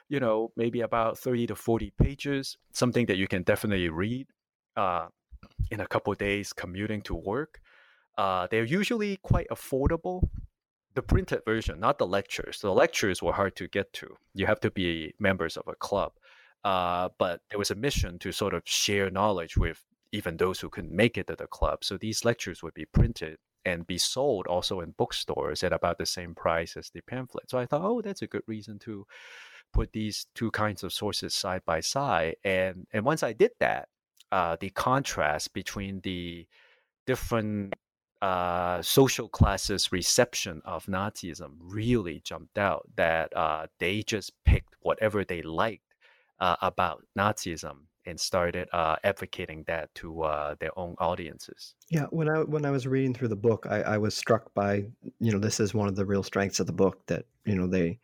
[0.10, 4.28] You know, maybe about thirty to forty pages, something that you can definitely read
[4.76, 5.08] uh,
[5.70, 7.62] in a couple days commuting to work.
[8.18, 10.28] Uh, they're usually quite affordable
[10.94, 12.60] the printed version, not the lectures.
[12.60, 14.18] The lectures were hard to get to.
[14.34, 16.14] You have to be members of a club.
[16.64, 20.70] Uh, but there was a mission to sort of share knowledge with even those who
[20.70, 21.84] couldn't make it to the club.
[21.84, 26.06] So these lectures would be printed and be sold also in bookstores at about the
[26.06, 27.50] same price as the pamphlet.
[27.50, 29.06] So I thought, oh, that's a good reason to
[29.74, 32.36] put these two kinds of sources side by side.
[32.44, 33.90] And and once I did that,
[34.32, 36.48] uh, the contrast between the
[37.06, 37.74] different
[38.22, 42.88] uh, social classes' reception of Nazism really jumped out.
[42.96, 45.96] That uh, they just picked whatever they liked
[46.40, 51.76] uh, about Nazism and started uh, advocating that to uh, their own audiences.
[51.90, 54.86] Yeah, when I when I was reading through the book, I, I was struck by
[55.20, 57.68] you know this is one of the real strengths of the book that you know
[57.68, 58.00] they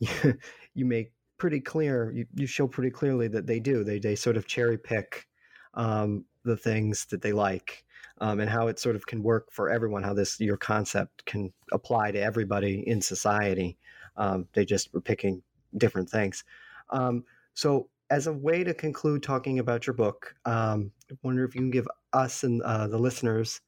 [0.00, 2.10] you make pretty clear.
[2.12, 3.84] You, you show pretty clearly that they do.
[3.84, 5.26] They they sort of cherry pick
[5.74, 7.84] um, the things that they like
[8.20, 10.02] um, and how it sort of can work for everyone.
[10.02, 13.78] How this your concept can apply to everybody in society.
[14.16, 15.42] Um, they just were picking
[15.76, 16.44] different things.
[16.90, 17.24] Um,
[17.54, 21.60] so, as a way to conclude talking about your book, um, I wonder if you
[21.60, 23.60] can give us and uh, the listeners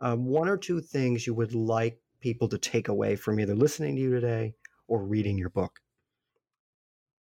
[0.00, 3.96] um, one or two things you would like people to take away from either listening
[3.96, 4.54] to you today
[4.88, 5.80] or reading your book.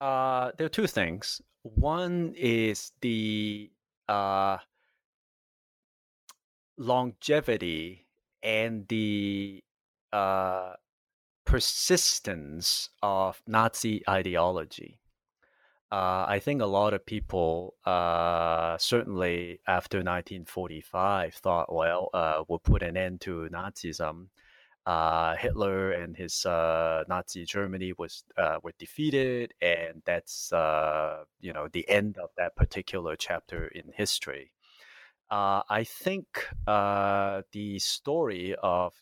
[0.01, 1.41] Uh, there are two things.
[1.63, 3.71] One is the
[4.09, 4.59] uh,
[6.77, 8.07] longevity
[8.43, 9.63] and the
[10.13, 10.73] uh,
[11.45, 15.01] persistence of Nazi ideology.
[15.91, 22.59] Uh, I think a lot of people, uh, certainly after 1945, thought, well, uh, we'll
[22.59, 24.29] put an end to Nazism.
[24.85, 30.51] Uh, Hitler and his uh, Nazi Germany was uh, were defeated, and that's
[31.41, 34.53] you know the end of that particular chapter in history.
[35.31, 38.93] I think the story of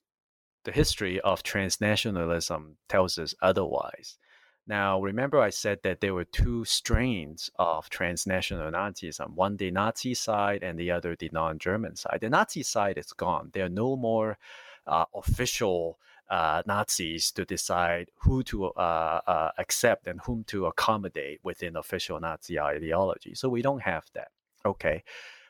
[0.65, 4.19] the history of transnationalism tells us otherwise.
[4.67, 10.15] Now, remember, I said that there were two strains of transnational Nazism one the Nazi
[10.15, 12.19] side and the other the non German side.
[12.23, 13.51] The Nazi side is gone.
[13.53, 14.39] There are no more
[14.87, 15.99] uh, official
[16.31, 22.19] uh, Nazis to decide who to uh, uh accept and whom to accommodate within official
[22.19, 23.35] Nazi ideology.
[23.35, 24.29] So we don't have that.
[24.65, 25.05] Okay.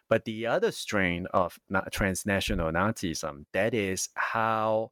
[0.09, 1.59] But the other strain of
[1.93, 4.91] transnational Nazism, that is how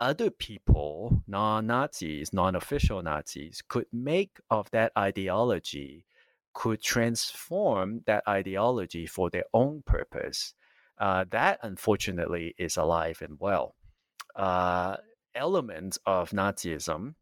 [0.00, 6.06] other people, non Nazis, non official Nazis, could make of that ideology,
[6.52, 10.54] could transform that ideology for their own purpose.
[10.98, 13.74] Uh, that, unfortunately, is alive and well.
[14.36, 14.96] Uh,
[15.34, 17.14] elements of Nazism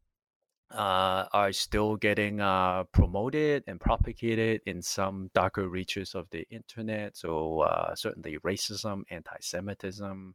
[0.70, 7.16] uh, are still getting uh, promoted and propagated in some darker reaches of the internet.
[7.16, 10.34] So, uh, certainly, racism, anti Semitism,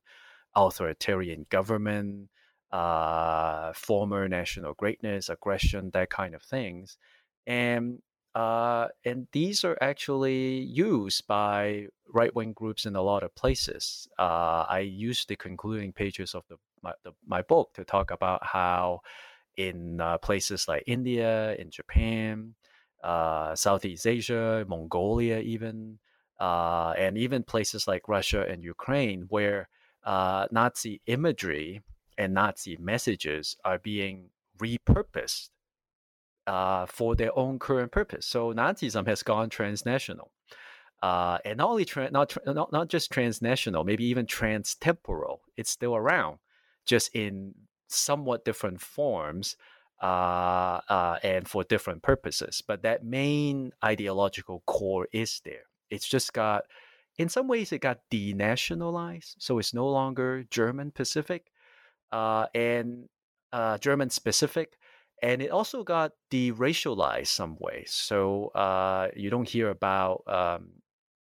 [0.55, 2.29] authoritarian government,
[2.71, 6.97] uh, former national greatness, aggression, that kind of things.
[7.45, 8.01] And
[8.35, 14.07] uh, and these are actually used by right wing groups in a lot of places.
[14.19, 18.45] Uh, I use the concluding pages of the my, the, my book to talk about
[18.45, 19.01] how
[19.55, 22.53] in uh, places like India, in Japan,
[23.03, 25.97] uh, Southeast Asia, Mongolia, even,
[26.39, 29.67] uh, and even places like Russia and Ukraine, where
[30.03, 31.81] uh, Nazi imagery
[32.17, 34.29] and Nazi messages are being
[34.59, 35.49] repurposed
[36.47, 38.25] uh, for their own current purpose.
[38.25, 40.31] So Nazism has gone transnational.
[41.03, 45.39] Uh, and not only tra- not, tra- not not just transnational, maybe even transtemporal.
[45.55, 46.39] It's still around,
[46.85, 47.53] just in
[47.87, 49.57] somewhat different forms
[50.01, 52.63] uh, uh, and for different purposes.
[52.65, 55.65] But that main ideological core is there.
[55.91, 56.63] It's just got
[57.17, 61.51] in some ways it got denationalized, so it's no longer German Pacific
[62.11, 63.09] uh, and
[63.51, 64.77] uh, German specific,
[65.21, 67.83] and it also got deracialized some way.
[67.87, 70.69] So uh, you don't hear about um,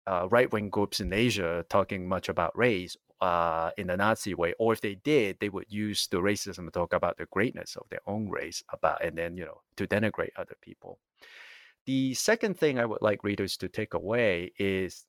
[0.05, 4.53] uh, right wing groups in Asia talking much about race uh, in the Nazi way,
[4.59, 7.87] or if they did, they would use the racism to talk about the greatness of
[7.89, 10.99] their own race, about and then you know to denigrate other people.
[11.85, 15.05] The second thing I would like readers to take away is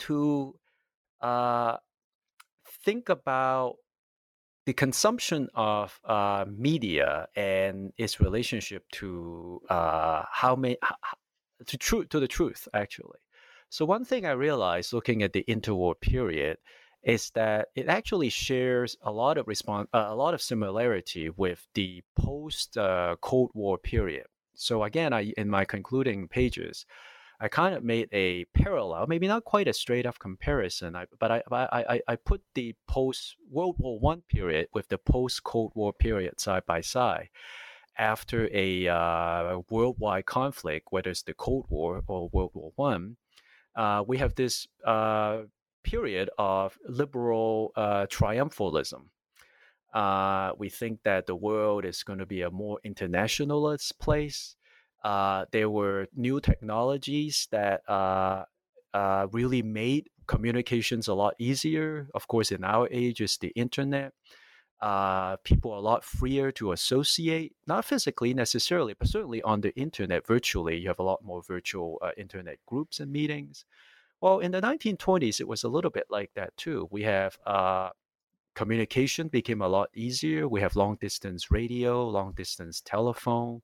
[0.00, 0.54] to
[1.20, 1.76] uh,
[2.84, 3.76] think about
[4.66, 10.78] the consumption of uh, media and its relationship to uh, how many
[11.66, 13.18] to truth to the truth actually.
[13.68, 16.58] So one thing I realized looking at the interwar period
[17.02, 21.66] is that it actually shares a lot of response uh, a lot of similarity with
[21.74, 24.26] the post uh, Cold War period.
[24.54, 26.86] So again, I in my concluding pages,
[27.40, 31.30] I kind of made a parallel, maybe not quite a straight up comparison, I, but
[31.30, 35.92] I, I, I put the post World War One period with the post Cold War
[35.92, 37.28] period side by side.
[37.98, 43.16] After a uh, worldwide conflict, whether it's the Cold War or World War One,
[43.76, 45.42] uh, we have this uh,
[45.82, 49.06] period of liberal uh, triumphalism.
[49.92, 54.56] Uh, we think that the world is going to be a more internationalist place.
[55.04, 58.44] Uh, there were new technologies that uh,
[58.94, 62.08] uh, really made communications a lot easier.
[62.14, 64.14] Of course, in our age, is the internet.
[64.80, 69.74] Uh, people are a lot freer to associate, not physically necessarily, but certainly on the
[69.76, 70.78] internet, virtually.
[70.78, 73.66] You have a lot more virtual uh, internet groups and meetings.
[74.20, 76.88] Well, in the 1920s, it was a little bit like that too.
[76.90, 77.90] We have uh,
[78.54, 80.48] communication became a lot easier.
[80.48, 83.60] We have long distance radio, long distance telephone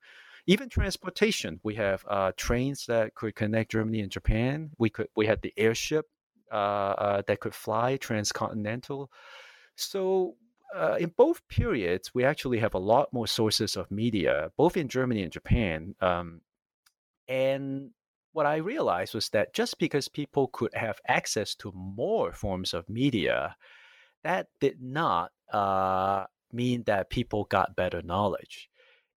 [0.51, 1.61] even transportation.
[1.63, 4.71] We have uh, trains that could connect Germany and Japan.
[4.79, 6.07] We could we had the airship
[6.51, 9.13] uh, uh, that could fly transcontinental.
[9.77, 10.35] So
[10.75, 14.89] uh, in both periods, we actually have a lot more sources of media, both in
[14.89, 15.95] Germany and Japan.
[16.01, 16.41] Um,
[17.29, 17.91] and
[18.33, 22.89] what I realized was that just because people could have access to more forms of
[22.89, 23.55] media,
[24.25, 28.70] that did not uh, mean that people got better knowledge.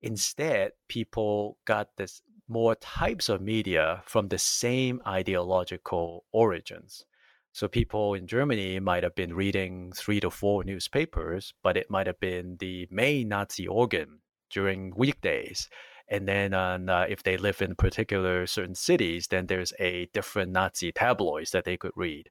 [0.03, 7.05] Instead, people got this more types of media from the same ideological origins.
[7.53, 12.07] So people in Germany might have been reading three to four newspapers, but it might
[12.07, 14.21] have been the main Nazi organ
[14.51, 15.69] during weekdays.
[16.09, 20.93] And then uh, if they live in particular certain cities, then there's a different Nazi
[20.93, 22.29] tabloids that they could read.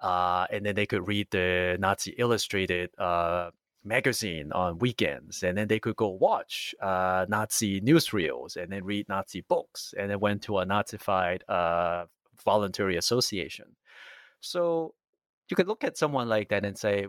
[0.00, 3.50] Uh, and then they could read the Nazi Illustrated uh,
[3.84, 9.08] magazine on weekends, and then they could go watch uh, Nazi newsreels, and then read
[9.08, 12.06] Nazi books, and then went to a Nazified uh,
[12.44, 13.76] voluntary association.
[14.40, 14.94] So
[15.48, 17.06] you could look at someone like that and say,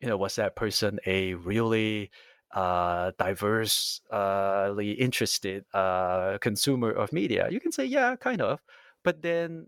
[0.00, 2.10] you know, was that person a really
[2.54, 7.48] uh, diversely interested uh, consumer of media?
[7.50, 8.60] You can say, yeah, kind of.
[9.04, 9.66] But then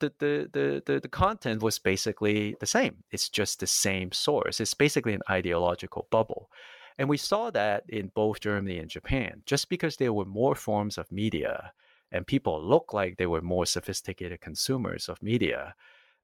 [0.00, 3.04] the, the, the, the, the, content was basically the same.
[3.10, 4.60] It's just the same source.
[4.60, 6.50] It's basically an ideological bubble.
[6.98, 9.42] And we saw that in both Germany and Japan.
[9.46, 11.72] Just because there were more forms of media
[12.12, 15.74] and people looked like they were more sophisticated consumers of media,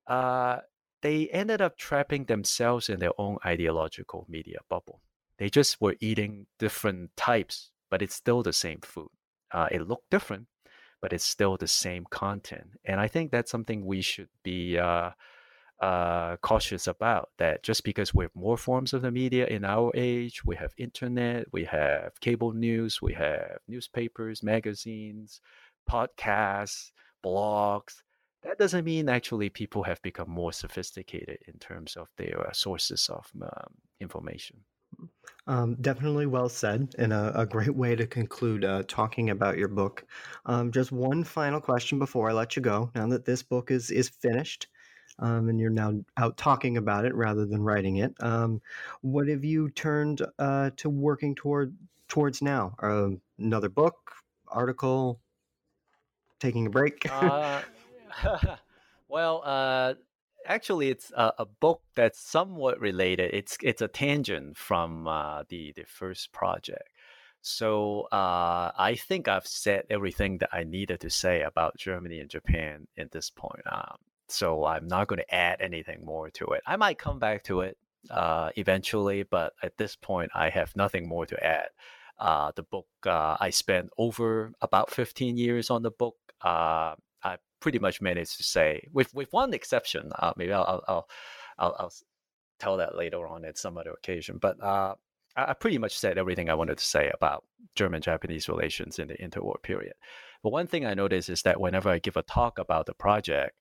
[0.06, 0.58] uh,
[1.02, 5.00] they ended up trapping themselves in their own ideological media bubble.
[5.38, 9.08] They just were eating different types, but it's still the same food.
[9.50, 10.46] Uh, it looked different,
[11.02, 12.70] but it's still the same content.
[12.86, 15.10] And I think that's something we should be uh,
[15.80, 17.30] uh, cautious about.
[17.38, 20.72] That just because we have more forms of the media in our age, we have
[20.78, 25.40] internet, we have cable news, we have newspapers, magazines,
[25.90, 26.92] podcasts,
[27.22, 27.96] blogs
[28.42, 33.08] that doesn't mean actually people have become more sophisticated in terms of their uh, sources
[33.08, 34.58] of um, information.
[35.48, 39.66] Um, definitely well said, and a, a, great way to conclude uh, talking about your
[39.66, 40.05] book.
[40.47, 42.93] Um, just one final question before I let you go.
[42.94, 44.69] Now that this book is is finished,
[45.19, 48.62] um, and you're now out talking about it rather than writing it, um,
[49.01, 52.77] what have you turned uh, to working toward towards now?
[52.81, 53.97] Uh, another book,
[54.47, 55.20] article,
[56.39, 57.05] taking a break?
[57.10, 57.62] Uh,
[59.09, 59.94] well, uh,
[60.47, 63.35] actually, it's a, a, book that's somewhat related.
[63.35, 66.89] It's it's a tangent from uh, the the first project.
[67.43, 72.31] So uh, I think I've said everything that I needed to say about Germany and
[72.31, 73.62] Japan at this point.
[73.70, 73.97] Um,
[74.28, 76.62] so I'm not going to add anything more to it.
[76.66, 77.77] I might come back to it
[78.10, 81.69] uh, eventually, but at this point, I have nothing more to add.
[82.19, 86.16] Uh, the book uh, I spent over about 15 years on the book.
[87.62, 90.10] Pretty much managed to say, with with one exception.
[90.18, 91.09] Uh, maybe I'll I'll,
[91.59, 91.93] I'll I'll
[92.59, 94.39] tell that later on at some other occasion.
[94.39, 94.94] But uh,
[95.36, 97.44] I pretty much said everything I wanted to say about
[97.74, 99.94] German-Japanese relations in the interwar period.
[100.43, 103.56] But one thing I noticed is that whenever I give a talk about the project,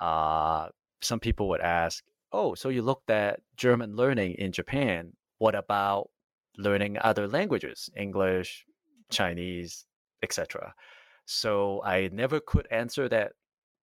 [0.00, 0.68] uh,
[1.02, 5.12] some people would ask, "Oh, so you looked at German learning in Japan?
[5.38, 6.10] What about
[6.56, 8.64] learning other languages, English,
[9.10, 9.86] Chinese,
[10.22, 10.74] etc.?"
[11.26, 13.32] So I never could answer that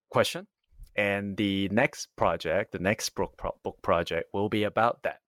[0.10, 0.48] question.
[0.96, 5.20] And the next project, the next book, book project, will be about that.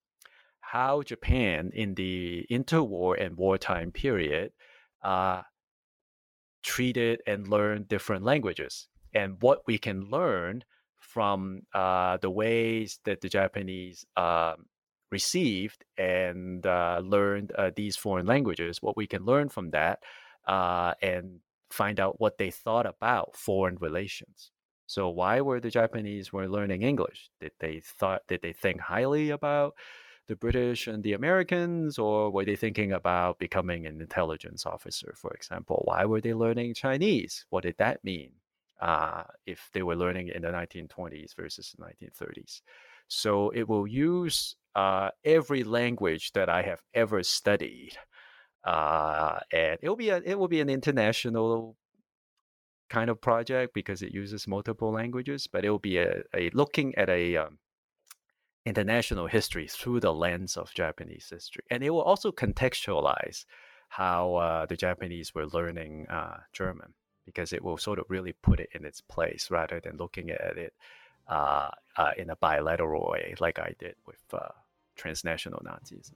[0.61, 4.51] How Japan in the interwar and wartime period
[5.03, 5.43] uh,
[6.63, 10.63] treated and learned different languages, and what we can learn
[10.99, 14.55] from uh, the ways that the Japanese uh,
[15.11, 20.03] received and uh, learned uh, these foreign languages, what we can learn from that,
[20.47, 21.39] uh, and
[21.71, 24.51] find out what they thought about foreign relations.
[24.89, 27.29] So why were the Japanese were learning English?
[27.39, 29.75] Did they thought did they think highly about
[30.27, 35.31] the British and the Americans, or were they thinking about becoming an intelligence officer, for
[35.33, 35.83] example?
[35.85, 37.45] Why were they learning Chinese?
[37.51, 38.31] What did that mean
[38.81, 42.63] uh, if they were learning in the 1920s versus the 1930s?
[43.07, 47.95] So it will use uh, every language that I have ever studied
[48.63, 51.77] uh, and it will be a it will be an international
[52.89, 56.95] kind of project because it uses multiple languages, but it will be a, a looking
[56.95, 57.59] at a um,
[58.65, 63.45] international history through the lens of Japanese history, and it will also contextualize
[63.89, 66.93] how uh, the Japanese were learning uh, German
[67.25, 70.57] because it will sort of really put it in its place rather than looking at
[70.57, 70.73] it
[71.27, 74.49] uh, uh in a bilateral way like I did with uh,
[74.95, 76.15] transnational Nazism.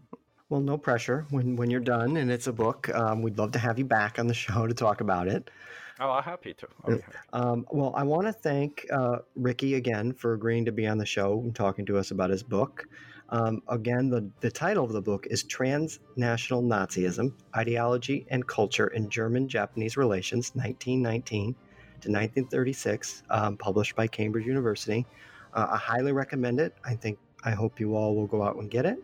[0.50, 1.26] Well, no pressure.
[1.30, 4.20] When when you're done and it's a book, um, we'd love to have you back
[4.20, 5.50] on the show to talk about it.
[6.00, 6.68] Oh, I'm happy to.
[6.86, 7.18] I'll happy.
[7.34, 11.06] Um, well, I want to thank uh, Ricky again for agreeing to be on the
[11.06, 12.88] show and talking to us about his book.
[13.30, 19.10] Um, again, the, the title of the book is Transnational Nazism Ideology and Culture in
[19.10, 21.54] German Japanese Relations, 1919
[22.02, 25.06] to 1936, um, published by Cambridge University.
[25.54, 26.76] Uh, I highly recommend it.
[26.84, 29.00] I think, I hope you all will go out and get it.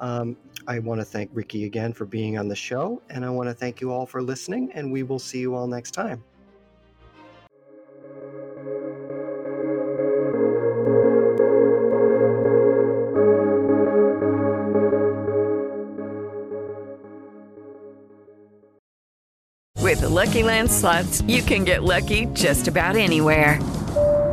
[0.00, 0.36] Um,
[0.68, 3.54] I want to thank Ricky again for being on the show, and I want to
[3.54, 6.22] thank you all for listening, and we will see you all next time.
[19.80, 23.58] With the Lucky Land slots, you can get lucky just about anywhere.